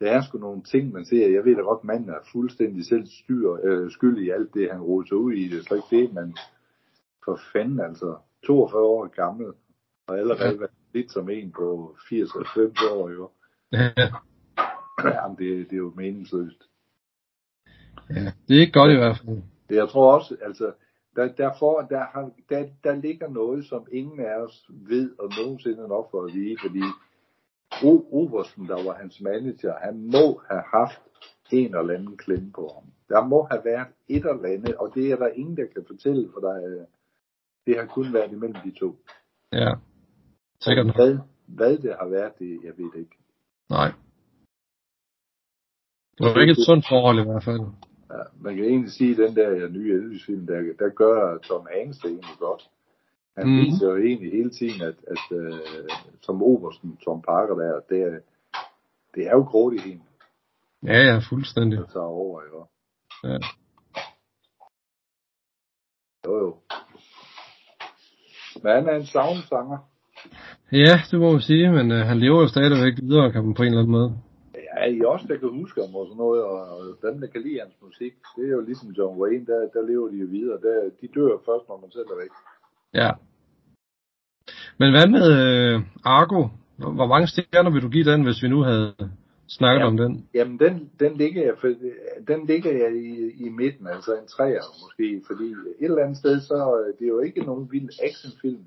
der 0.00 0.10
er 0.10 0.22
sgu 0.22 0.38
nogle 0.38 0.62
ting, 0.62 0.92
man 0.92 1.04
ser. 1.04 1.28
Jeg 1.32 1.44
ved 1.44 1.56
da 1.56 1.60
godt, 1.62 1.84
manden 1.84 2.08
er 2.10 2.28
fuldstændig 2.32 2.84
selv 2.86 3.06
styr, 3.06 3.52
øh, 3.64 3.90
skyld 3.90 4.18
i 4.18 4.30
alt 4.30 4.54
det, 4.54 4.70
han 4.72 4.80
roder 4.80 5.06
sig 5.06 5.16
ud 5.16 5.32
i. 5.32 5.48
Det 5.48 5.58
er 5.58 5.62
slet 5.62 5.82
ikke 5.92 6.02
det, 6.02 6.14
men 6.14 6.36
for 7.24 7.40
fanden 7.52 7.80
altså, 7.80 8.16
42 8.46 8.82
år 8.82 9.06
gammel, 9.06 9.46
og 10.06 10.18
allerede 10.18 10.48
Ja. 10.52 10.56
været 10.58 10.70
lidt 10.94 11.12
som 11.12 11.28
en 11.30 11.52
på 11.52 11.96
80-90 11.98 12.92
år, 12.94 13.10
jo. 13.10 13.30
Ja, 13.72 13.90
Jamen, 15.04 15.36
det, 15.38 15.70
det 15.70 15.72
er 15.72 15.76
jo 15.76 15.92
meningsløst. 15.96 16.62
ja. 18.10 18.32
Det 18.48 18.56
er 18.56 18.60
ikke 18.60 18.72
godt 18.72 18.92
i 18.92 18.96
hvert 18.96 19.16
fald. 19.24 19.42
Jeg 19.70 19.88
tror 19.88 20.14
også, 20.14 20.36
altså, 20.42 20.72
der, 21.16 21.32
der, 21.32 21.50
får, 21.58 21.82
der, 21.90 21.98
har, 22.12 22.30
der, 22.48 22.66
der 22.84 22.94
ligger 22.96 23.28
noget, 23.28 23.64
som 23.66 23.86
ingen 23.92 24.20
af 24.20 24.34
os 24.36 24.70
ved, 24.70 25.10
og 25.18 25.30
nogensinde 25.42 25.88
nok 25.88 26.10
for 26.10 26.24
at 26.24 26.34
vide, 26.34 26.56
fordi 26.62 26.82
O. 27.84 27.92
Obersten, 28.20 28.68
der 28.68 28.84
var 28.84 28.94
hans 28.94 29.20
manager, 29.20 29.74
han 29.86 29.96
må 30.14 30.42
have 30.50 30.62
haft 30.78 31.02
en 31.50 31.74
eller 31.76 31.94
anden 31.94 32.16
klemme 32.16 32.52
på 32.52 32.70
ham. 32.74 32.84
Der 33.08 33.24
må 33.26 33.46
have 33.50 33.64
været 33.64 33.88
et 34.08 34.16
eller 34.16 34.48
andet, 34.54 34.74
og 34.76 34.94
det 34.94 35.10
er 35.12 35.16
der 35.16 35.28
ingen, 35.28 35.56
der 35.56 35.66
kan 35.74 35.84
fortælle, 35.86 36.30
for 36.32 36.40
der, 36.40 36.54
er- 36.54 36.86
det 37.66 37.76
har 37.78 37.86
kun 37.86 38.12
været 38.12 38.32
imellem 38.32 38.56
de 38.64 38.78
to. 38.78 38.96
Ja. 39.52 39.70
Sikkert. 40.60 40.86
Hvad, 40.96 41.18
hvad 41.46 41.78
det 41.78 41.96
har 42.00 42.08
været, 42.08 42.38
det 42.38 42.60
jeg 42.64 42.72
ved 42.78 42.92
det 42.92 42.98
ikke. 42.98 43.16
Nej. 43.70 43.92
Det 46.18 46.24
var 46.26 46.40
ikke 46.40 46.50
et 46.58 46.66
sundt 46.66 46.84
forhold 46.88 47.18
i 47.20 47.24
hvert 47.30 47.44
fald. 47.44 47.60
Ja, 48.10 48.22
man 48.40 48.56
kan 48.56 48.64
egentlig 48.64 48.92
sige, 48.92 49.10
at 49.12 49.16
den 49.28 49.36
der 49.36 49.68
nye 49.68 49.92
Elvis-film, 49.94 50.46
der, 50.46 50.60
der 50.78 50.88
gør 50.88 51.38
Tom 51.38 51.66
Hanks 51.74 51.98
det 51.98 52.10
egentlig 52.10 52.38
godt. 52.38 52.62
Han 53.36 53.46
mm. 53.46 53.56
viser 53.56 53.86
jo 53.90 53.96
egentlig 53.96 54.32
hele 54.32 54.50
tiden, 54.50 54.82
at, 54.82 54.94
at 55.06 55.38
uh, 55.38 55.58
som 56.22 56.42
Obersten, 56.42 56.96
Tom 57.04 57.22
Parker 57.22 57.54
der, 57.54 57.80
det 57.90 58.02
er, 58.02 58.18
det 59.14 59.26
er 59.26 59.32
jo 59.32 59.42
grådigheden, 59.42 60.02
Ja, 60.82 60.98
ja, 61.10 61.18
fuldstændig. 61.30 61.78
der 61.78 61.86
tager 61.86 62.06
over, 62.06 62.42
ikke? 62.42 62.56
Ja. 63.24 63.38
Jo, 66.26 66.38
jo. 66.44 66.56
Men 68.62 68.72
han 68.72 68.88
er 68.88 68.96
en 68.96 69.06
savnsanger. 69.06 69.78
ja, 70.72 70.94
det 71.10 71.20
må 71.20 71.32
man 71.32 71.40
sige, 71.40 71.72
men 71.72 71.92
øh, 71.92 72.06
han 72.10 72.18
lever 72.18 72.40
jo 72.40 72.48
stadigvæk 72.48 72.96
videre, 73.02 73.32
kan 73.32 73.44
man 73.44 73.54
på 73.54 73.62
en 73.62 73.68
eller 73.68 73.82
anden 73.82 73.98
måde. 73.98 74.10
Ja, 74.54 74.84
I 74.96 75.00
også, 75.12 75.26
der 75.28 75.36
kan 75.36 75.48
huske 75.60 75.80
ham 75.84 75.94
og 75.94 76.06
sådan 76.06 76.22
noget, 76.24 76.42
og, 76.44 76.60
og 76.76 76.80
dem, 77.06 77.20
der 77.20 77.26
kan 77.26 77.42
lide 77.42 77.60
hans 77.60 77.76
musik, 77.82 78.12
det 78.36 78.44
er 78.44 78.54
jo 78.58 78.60
ligesom 78.60 78.88
John 78.98 79.20
Wayne, 79.20 79.46
der, 79.46 79.60
der 79.74 79.82
lever 79.90 80.08
de 80.08 80.16
jo 80.24 80.26
videre. 80.36 80.60
Der, 80.66 80.90
de 81.00 81.06
dør 81.16 81.32
først, 81.48 81.68
når 81.68 81.78
man 81.82 81.90
selv 81.90 82.08
er 82.14 82.18
væk. 82.24 82.34
Ja. 82.94 83.10
Men 84.78 84.90
hvad 84.90 85.06
med 85.06 85.26
øh, 85.42 85.80
Argo? 86.04 86.48
Hvor 86.76 87.06
mange 87.06 87.26
stjerner 87.26 87.70
vil 87.70 87.82
du 87.82 87.88
give 87.88 88.12
den, 88.12 88.24
hvis 88.24 88.42
vi 88.42 88.48
nu 88.48 88.60
havde 88.62 88.94
snakket 89.48 89.80
Ja. 89.80 89.86
om 89.86 89.96
den? 89.96 90.28
Jamen, 90.34 90.58
den, 90.58 90.90
den 91.00 91.16
ligger 91.16 91.42
jeg, 91.42 91.54
for, 91.60 91.68
den 92.28 92.46
ligger 92.46 92.72
jeg 92.72 92.96
i, 92.96 93.30
i 93.46 93.48
midten, 93.48 93.86
altså 93.86 94.14
en 94.14 94.26
træer 94.26 94.62
måske, 94.82 95.22
fordi 95.26 95.44
et 95.50 95.90
eller 95.90 96.02
andet 96.02 96.18
sted, 96.18 96.40
så 96.40 96.54
øh, 96.54 96.98
det 96.98 97.04
er 97.04 97.08
jo 97.08 97.20
ikke 97.20 97.40
nogen 97.40 97.68
vild 97.72 97.90
actionfilm, 98.02 98.64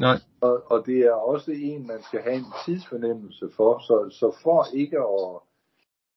Nej. 0.00 0.18
og, 0.40 0.62
og 0.72 0.86
det 0.86 0.98
er 0.98 1.12
også 1.12 1.50
en, 1.50 1.86
man 1.86 2.02
skal 2.02 2.20
have 2.22 2.36
en 2.36 2.52
tidsfornemmelse 2.66 3.46
for, 3.56 3.78
så, 3.78 4.16
så 4.18 4.36
for 4.42 4.66
ikke 4.74 4.98
at, 4.98 5.40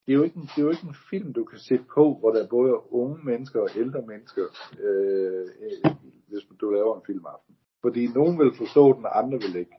det 0.05 0.13
er, 0.13 0.17
jo 0.17 0.23
ikke 0.23 0.37
en, 0.37 0.41
det 0.41 0.57
er 0.57 0.65
jo 0.67 0.69
ikke 0.69 0.87
en 0.87 0.95
film, 1.09 1.33
du 1.33 1.43
kan 1.43 1.59
sætte 1.59 1.85
på, 1.95 2.17
hvor 2.19 2.31
der 2.31 2.47
både 2.47 2.69
er 2.71 2.93
unge 2.93 3.19
mennesker 3.23 3.59
og 3.61 3.69
ældre 3.75 4.01
mennesker, 4.07 4.45
øh, 4.85 5.47
øh, 5.65 5.91
hvis 6.27 6.43
du 6.61 6.69
laver 6.69 6.95
en 6.95 7.05
filmaften. 7.07 7.55
Fordi 7.81 8.07
nogen 8.07 8.39
vil 8.39 8.51
forstå 8.57 8.93
den, 8.93 9.05
og 9.05 9.17
andre 9.17 9.37
vil 9.43 9.55
ikke. 9.55 9.75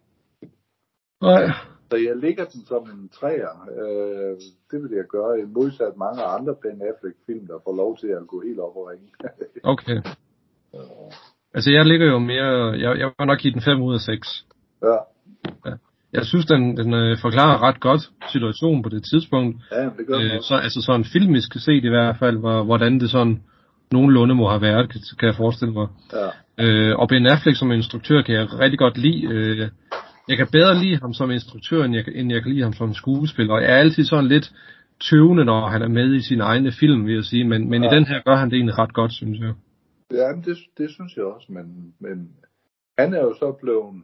Nej. 1.22 1.42
Så 1.90 1.96
jeg 1.96 2.16
ligger 2.16 2.44
den 2.44 2.62
som 2.66 2.82
en 2.90 3.08
træer. 3.08 3.54
Øh, 3.78 4.35
det 4.70 4.78
vil 4.82 4.92
jeg 4.96 5.04
gøre, 5.04 5.40
i 5.40 5.44
modsat 5.44 5.96
mange 5.96 6.22
andre 6.22 6.54
Ben 6.62 6.82
Affleck-film, 6.88 7.46
der 7.46 7.58
får 7.64 7.76
lov 7.76 7.98
til 7.98 8.08
at 8.08 8.26
gå 8.26 8.40
helt 8.40 8.61
op 8.61 8.76
og 8.76 8.88
ringe. 8.90 9.08
Okay. 9.74 9.98
Altså, 11.54 11.70
jeg 11.70 11.87
ligger 11.87 12.06
jo 12.06 12.18
mere... 12.18 12.52
Jeg, 12.85 12.98
jeg 12.98 13.12
var 13.18 13.24
nok 13.24 13.38
give 13.38 13.52
den 13.52 13.62
5 13.62 13.82
ud 13.82 13.94
af 13.94 14.00
6. 14.00 14.46
ja, 15.66 15.76
Jeg 16.12 16.25
synes, 16.25 16.46
den, 16.46 16.77
den 16.77 16.94
øh, 16.94 17.18
forklarer 17.18 17.62
ret 17.62 17.81
godt 17.81 18.01
situationen 18.33 18.83
på 18.83 18.88
det 18.88 19.05
tidspunkt. 19.05 19.57
ja, 19.72 19.85
det 19.85 20.07
gør 20.07 20.18
Øh, 20.18 20.40
så, 20.42 20.55
altså 20.55 20.81
sådan 20.83 21.05
filmisk 21.05 21.51
set 21.64 21.85
i 21.85 21.88
hvert 21.88 22.16
fald, 22.18 22.37
hvor, 22.38 22.62
hvordan 22.64 23.01
det 23.01 23.11
sådan 23.11 23.42
nogenlunde 23.92 24.35
må 24.35 24.48
have 24.48 24.62
været, 24.62 24.90
kan, 24.90 25.01
kan 25.18 25.27
jeg 25.27 25.35
forestille 25.37 25.75
mig. 25.75 25.88
Ja, 26.12 26.29
Øh, 26.59 26.98
og 26.98 27.09
Ben 27.09 27.27
Affleck 27.27 27.59
som 27.59 27.72
instruktør 27.72 28.22
kan 28.22 28.35
jeg 28.35 28.59
rigtig 28.59 28.79
godt 28.79 28.98
lide. 28.98 29.22
Øh, 29.31 29.68
jeg 30.29 30.37
kan 30.37 30.46
bedre 30.53 30.75
lide 30.85 30.98
ham 31.01 31.12
som 31.12 31.31
instruktør, 31.31 31.85
end 31.85 31.94
jeg, 31.94 32.05
end 32.14 32.33
jeg 32.33 32.42
kan 32.42 32.53
lide 32.53 32.62
ham 32.62 32.72
som 32.72 32.94
skuespiller. 32.94 33.55
Og 33.55 33.62
jeg 33.62 33.70
er 33.70 33.77
altid 33.77 34.05
sådan 34.05 34.29
lidt 34.29 34.53
tøvende, 35.11 35.44
når 35.44 35.68
han 35.68 35.83
er 35.83 35.88
med 35.88 36.14
i 36.14 36.20
sin 36.20 36.40
egne 36.40 36.72
film, 36.81 37.07
vil 37.07 37.14
jeg 37.14 37.25
sige. 37.25 37.44
Men, 37.44 37.70
men 37.70 37.83
Ja. 37.85 37.90
i 37.90 37.94
den 37.96 38.05
her 38.07 38.20
gør 38.27 38.37
han 38.37 38.51
det 38.51 38.57
egentlig 38.57 38.79
ret 38.79 38.92
godt, 38.92 39.12
synes 39.12 39.38
jeg. 39.40 39.53
ja 40.12 40.29
det, 40.44 40.57
det 40.79 40.90
synes 40.90 41.16
jeg 41.16 41.25
også, 41.25 41.46
men, 41.53 41.94
men 42.01 42.29
han 42.98 43.14
er 43.14 43.20
jo 43.20 43.35
så 43.38 43.57
blevet, 43.62 44.03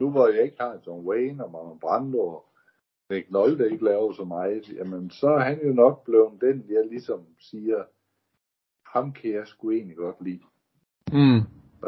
nu 0.00 0.10
hvor 0.10 0.28
jeg 0.28 0.42
ikke 0.42 0.56
har 0.60 0.78
John 0.86 1.06
Wayne 1.06 1.44
og 1.44 1.52
Marlon 1.52 1.78
Brando 1.78 2.18
og 2.18 2.44
Nick 3.10 3.30
Nolte 3.30 3.70
ikke 3.70 3.84
laver 3.84 4.12
så 4.12 4.24
meget, 4.24 4.68
jamen 4.68 5.10
så 5.10 5.26
er 5.26 5.40
han 5.40 5.66
jo 5.66 5.72
nok 5.72 6.04
blevet 6.04 6.40
den, 6.40 6.64
jeg 6.68 6.84
ligesom 6.90 7.20
siger, 7.40 7.84
ham 8.86 9.12
kan 9.12 9.30
jeg 9.30 9.46
sgu 9.46 9.70
egentlig 9.70 9.96
godt 9.96 10.24
lide. 10.24 10.40
Mm. 11.12 11.40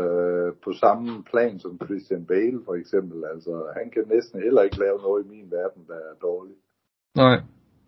øh, 0.02 0.52
på 0.64 0.72
samme 0.72 1.24
plan 1.24 1.58
som 1.58 1.80
Christian 1.84 2.26
Bale 2.26 2.60
for 2.64 2.74
eksempel. 2.74 3.24
Altså, 3.24 3.72
han 3.76 3.90
kan 3.90 4.04
næsten 4.08 4.42
heller 4.42 4.62
ikke 4.62 4.78
lave 4.78 4.98
noget 4.98 5.24
i 5.24 5.28
min 5.28 5.50
verden, 5.50 5.86
der 5.86 5.94
er 5.94 6.14
dårligt. 6.22 6.58
Nej. 7.14 7.40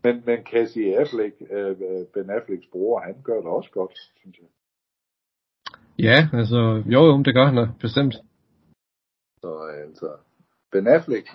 Men, 0.04 0.22
men 0.26 0.38
Cassie 0.38 0.98
Affleck, 0.98 1.36
øh, 1.50 1.76
Ben 2.14 2.30
Afflecks 2.30 2.66
bror, 2.72 3.00
han 3.00 3.14
gør 3.24 3.36
det 3.36 3.50
også 3.50 3.70
godt, 3.70 3.92
synes 4.20 4.38
jeg. 4.38 4.48
Ja, 5.98 6.28
altså, 6.32 6.82
jo 6.86 7.00
jo, 7.06 7.22
det 7.22 7.34
gør 7.34 7.46
han 7.46 7.56
da, 7.56 7.68
bestemt. 7.80 8.14
Så 9.42 9.58
altså, 9.84 10.16
Ben 10.72 10.86
Affleck 10.86 11.28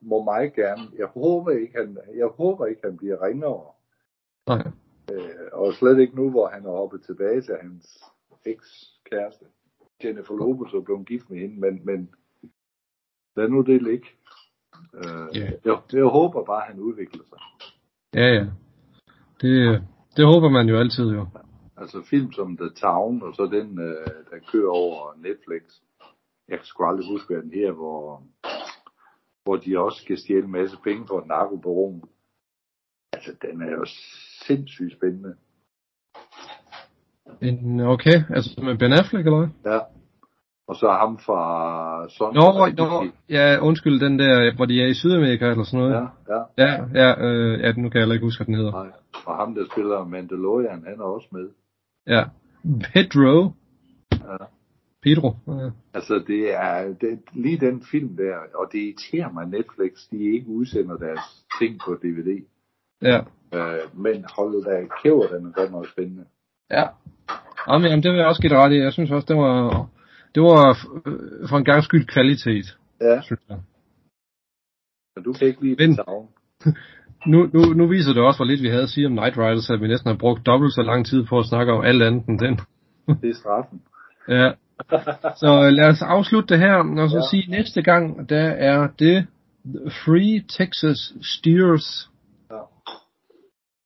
må 0.00 0.22
meget 0.22 0.54
gerne. 0.54 0.82
Jeg 0.98 1.06
håber 1.06 1.50
ikke, 1.50 1.78
han, 1.78 1.98
jeg 2.14 2.26
håber 2.26 2.66
ikke, 2.66 2.80
han 2.84 2.96
bliver 2.96 3.22
ringere. 3.22 3.64
Nej. 4.46 4.62
Øh, 5.12 5.48
og 5.52 5.72
slet 5.74 5.98
ikke 5.98 6.16
nu, 6.16 6.30
hvor 6.30 6.48
han 6.48 6.66
er 6.66 6.70
hoppet 6.70 7.02
tilbage 7.02 7.40
til 7.42 7.54
hans 7.62 8.04
eks-kæreste. 8.46 9.44
Jennifer 10.04 10.34
Lopez 10.34 10.74
og 10.74 10.84
blevet 10.84 11.06
gift 11.06 11.30
med 11.30 11.38
hende, 11.38 11.60
men, 11.60 11.86
men 11.86 12.10
lad 13.36 13.48
nu 13.48 13.60
det 13.60 13.82
ligge. 13.82 14.06
Øh, 14.94 15.36
Ja. 15.36 15.50
jeg, 15.64 15.78
jeg 15.92 16.04
håber 16.04 16.44
bare, 16.44 16.62
at 16.62 16.72
han 16.72 16.80
udvikler 16.80 17.24
sig. 17.28 17.38
Ja, 18.14 18.26
ja. 18.34 18.46
Det, 19.40 19.82
det 20.16 20.24
håber 20.26 20.48
man 20.48 20.68
jo 20.68 20.76
altid 20.78 21.04
jo. 21.04 21.26
Altså 21.76 22.02
film 22.10 22.32
som 22.32 22.56
The 22.56 22.70
Town, 22.70 23.22
og 23.22 23.34
så 23.34 23.42
den, 23.46 23.80
øh, 23.80 24.06
der 24.30 24.38
kører 24.52 24.70
over 24.70 25.14
Netflix. 25.16 25.62
Jeg 26.52 26.60
kan 26.60 26.66
sgu 26.66 26.84
aldrig 26.84 27.06
huske, 27.06 27.34
hvad 27.34 27.42
den 27.42 27.52
her, 27.60 27.72
hvor, 27.72 28.22
hvor 29.44 29.56
de 29.56 29.78
også 29.78 29.98
skal 30.02 30.18
stjæle 30.18 30.44
en 30.44 30.50
masse 30.50 30.76
penge 30.84 31.06
for 31.08 31.18
et 31.18 31.26
narkobaron. 31.26 32.02
Altså, 33.12 33.32
den 33.42 33.62
er 33.62 33.70
jo 33.70 33.84
sindssygt 34.46 34.92
spændende. 34.92 35.34
En, 37.42 37.80
okay, 37.80 38.16
altså 38.30 38.60
med 38.64 38.78
Ben 38.78 38.92
Affleck 38.92 39.26
eller 39.26 39.38
hvad? 39.38 39.72
Ja. 39.72 39.78
Og 40.68 40.76
så 40.76 40.86
ham 41.02 41.18
fra 41.18 41.40
Sons 42.08 42.34
Nå, 42.34 42.46
nå, 42.76 43.04
ja, 43.28 43.58
undskyld, 43.68 44.00
den 44.00 44.18
der, 44.18 44.56
hvor 44.56 44.64
de 44.64 44.82
er 44.82 44.86
i 44.86 44.94
Sydamerika 44.94 45.50
eller 45.50 45.64
sådan 45.64 45.80
noget. 45.80 45.94
Ja, 45.94 46.06
ja. 46.34 46.40
Ja, 46.62 46.70
ja, 47.00 47.26
øh, 47.26 47.60
ja 47.60 47.72
nu 47.72 47.88
kan 47.88 47.98
jeg 47.98 48.02
heller 48.02 48.14
ikke 48.14 48.26
huske, 48.26 48.38
hvad 48.38 48.46
den 48.46 48.54
hedder. 48.54 48.72
Nej. 48.72 48.92
Og 49.26 49.36
ham, 49.36 49.54
der 49.54 49.64
spiller 49.72 50.04
Mandalorian, 50.04 50.84
han 50.84 51.00
er 51.00 51.04
også 51.04 51.28
med. 51.32 51.48
Ja. 52.06 52.24
Pedro. 52.92 53.52
Ja. 54.12 54.36
Pedro. 55.02 55.36
Ja. 55.48 55.70
Altså, 55.94 56.14
det 56.26 56.54
er, 56.54 56.94
det, 57.00 57.18
lige 57.32 57.58
den 57.66 57.82
film 57.90 58.16
der, 58.16 58.36
og 58.54 58.68
det 58.72 58.78
irriterer 58.78 59.32
mig, 59.32 59.46
Netflix, 59.46 59.92
de 60.10 60.16
ikke 60.34 60.48
udsender 60.48 60.96
deres 60.96 61.44
ting 61.60 61.80
på 61.84 61.94
DVD. 61.94 62.42
Ja. 63.02 63.18
Øh, 63.54 63.96
men 64.04 64.24
hold 64.36 64.64
da 64.64 64.86
kæver, 65.02 65.26
den 65.26 65.46
er 65.46 65.52
godt 65.52 65.72
nok 65.72 65.86
spændende. 65.88 66.24
Ja. 66.70 66.84
Jamen, 67.68 67.88
jamen, 67.90 68.02
det 68.02 68.10
vil 68.10 68.18
jeg 68.18 68.26
også 68.26 68.40
give 68.42 68.50
dig 68.50 68.58
ret 68.58 68.72
i. 68.72 68.76
Jeg 68.78 68.92
synes 68.92 69.10
også, 69.10 69.26
det 69.28 69.36
var, 69.36 69.86
det 70.34 70.42
var 70.42 70.78
øh, 71.06 71.48
for 71.48 71.56
en 71.58 71.64
gang 71.64 71.82
skyld 71.84 72.06
kvalitet, 72.06 72.78
Ja, 73.00 73.20
synes 73.22 73.40
jeg. 73.48 73.58
men 75.16 75.24
du 75.24 75.32
kan 75.32 75.46
ikke 75.48 75.62
lide 75.62 75.76
Men-. 75.88 75.98
Nu, 77.26 77.50
nu, 77.52 77.60
nu 77.60 77.86
viser 77.86 78.12
det 78.12 78.22
også, 78.22 78.38
hvor 78.38 78.44
lidt 78.44 78.62
vi 78.62 78.68
havde 78.68 78.82
at 78.82 78.88
sige 78.88 79.06
om 79.06 79.12
Night 79.12 79.36
Riders, 79.38 79.70
at 79.70 79.80
vi 79.80 79.88
næsten 79.88 80.08
har 80.10 80.16
brugt 80.16 80.46
dobbelt 80.46 80.72
så 80.74 80.82
lang 80.82 81.06
tid 81.06 81.24
på 81.26 81.38
at 81.38 81.46
snakke 81.46 81.72
om 81.72 81.84
alt 81.84 82.02
andet 82.02 82.26
end 82.28 82.38
den. 82.38 82.54
Det 83.22 83.30
er 83.30 83.34
straffen. 83.34 83.82
Ja. 84.28 84.50
Så 85.36 85.70
lad 85.70 85.88
os 85.88 86.02
afslutte 86.02 86.54
det 86.54 86.58
her, 86.58 86.74
og 87.02 87.10
så 87.10 87.16
Ja. 87.16 87.22
sige 87.30 87.50
næste 87.50 87.82
gang, 87.82 88.28
der 88.28 88.48
er 88.50 88.88
det 88.98 89.26
Free 90.04 90.44
Texas 90.48 91.12
Steers, 91.22 92.10
Ja. 92.50 92.60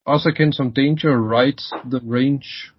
også 0.06 0.32
kendt 0.36 0.54
som 0.56 0.72
Danger 0.72 1.38
Right 1.38 1.60
the 1.90 2.00
Range. 2.14 2.72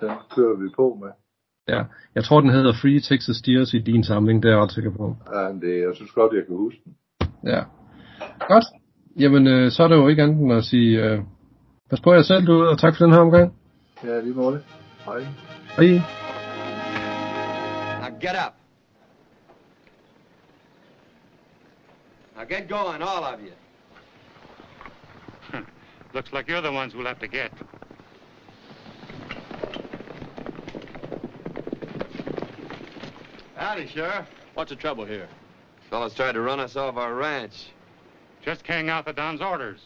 Den 0.00 0.10
kører 0.34 0.56
vi 0.62 0.68
på 0.76 0.98
med. 1.02 1.08
Ja, 1.68 1.82
jeg 2.14 2.24
tror, 2.24 2.40
den 2.40 2.50
hedder 2.50 2.72
Free 2.72 3.00
Texas 3.00 3.36
Steers 3.36 3.74
i 3.74 3.78
din 3.78 4.04
samling, 4.04 4.42
det 4.42 4.48
er 4.48 4.52
jeg 4.52 4.62
ret 4.62 4.72
sikker 4.72 4.90
på. 4.90 5.16
Ja, 5.34 5.48
det, 5.62 5.80
jeg 5.86 5.92
synes 5.94 6.10
godt, 6.12 6.32
jeg 6.32 6.46
kan 6.46 6.56
huske 6.56 6.80
den. 6.84 6.96
Ja. 7.44 7.62
Godt. 8.48 8.64
Jamen, 9.20 9.46
øh, 9.46 9.70
så 9.70 9.82
er 9.84 9.88
der 9.88 9.96
jo 9.96 10.08
ikke 10.08 10.22
andet 10.22 10.38
end 10.38 10.52
at 10.52 10.64
sige, 10.64 11.04
øh, 11.04 11.20
pas 11.90 12.00
på 12.00 12.12
jer 12.12 12.22
selv 12.22 12.46
derude, 12.46 12.68
og 12.68 12.78
tak 12.78 12.96
for 12.96 13.04
den 13.04 13.14
her 13.14 13.20
omgang. 13.20 13.54
Ja, 14.04 14.20
lige 14.20 14.34
måde. 14.34 14.62
Hej. 15.04 15.26
Hej. 15.76 15.98
Now 18.00 18.10
get 18.20 18.36
up. 18.36 18.56
Now 22.36 22.44
get 22.44 22.68
going, 22.68 23.02
all 23.02 23.24
of 23.24 23.40
you. 23.40 23.52
Looks 26.14 26.32
like 26.32 26.48
you're 26.48 26.60
the 26.60 26.70
ones 26.70 26.92
who'll 26.92 27.06
have 27.06 27.18
to 27.18 27.26
get. 27.26 27.50
Howdy, 33.56 33.88
Sheriff. 33.88 34.26
What's 34.54 34.70
the 34.70 34.76
trouble 34.76 35.04
here? 35.04 35.28
Fellas 35.90 36.14
tried 36.14 36.32
to 36.32 36.40
run 36.40 36.60
us 36.60 36.76
off 36.76 36.96
our 36.96 37.14
ranch. 37.14 37.70
Just 38.44 38.62
carrying 38.64 38.88
out 38.88 39.04
the 39.04 39.12
Don's 39.12 39.40
orders. 39.40 39.80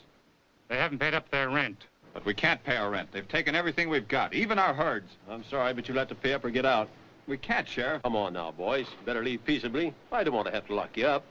They 0.68 0.76
haven't 0.76 0.98
paid 0.98 1.14
up 1.14 1.31
their 1.31 1.48
rent. 1.48 1.85
But 2.16 2.24
we 2.24 2.33
can't 2.33 2.64
pay 2.64 2.79
our 2.79 2.88
rent. 2.88 3.11
They've 3.12 3.29
taken 3.29 3.55
everything 3.55 3.90
we've 3.90 4.09
got, 4.09 4.33
even 4.33 4.59
our 4.59 4.72
herds. 4.72 5.11
I'm 5.29 5.44
sorry, 5.50 5.74
but 5.74 5.87
you'll 5.87 5.98
have 5.98 6.09
to 6.09 6.14
pay 6.14 6.33
up 6.33 6.46
or 6.46 6.50
get 6.50 6.64
out. 6.64 6.88
We 7.29 7.37
can't, 7.37 7.68
Sheriff. 7.68 8.05
Come 8.05 8.16
on 8.16 8.33
now, 8.33 8.52
boys. 8.52 8.87
Better 9.05 9.22
leave 9.22 9.44
peaceably. 9.44 9.92
I 10.11 10.24
don't 10.24 10.33
want 10.33 10.46
to 10.46 10.52
have 10.55 10.66
to 10.68 10.74
lock 10.74 10.96
you 10.96 11.07
up. 11.07 11.24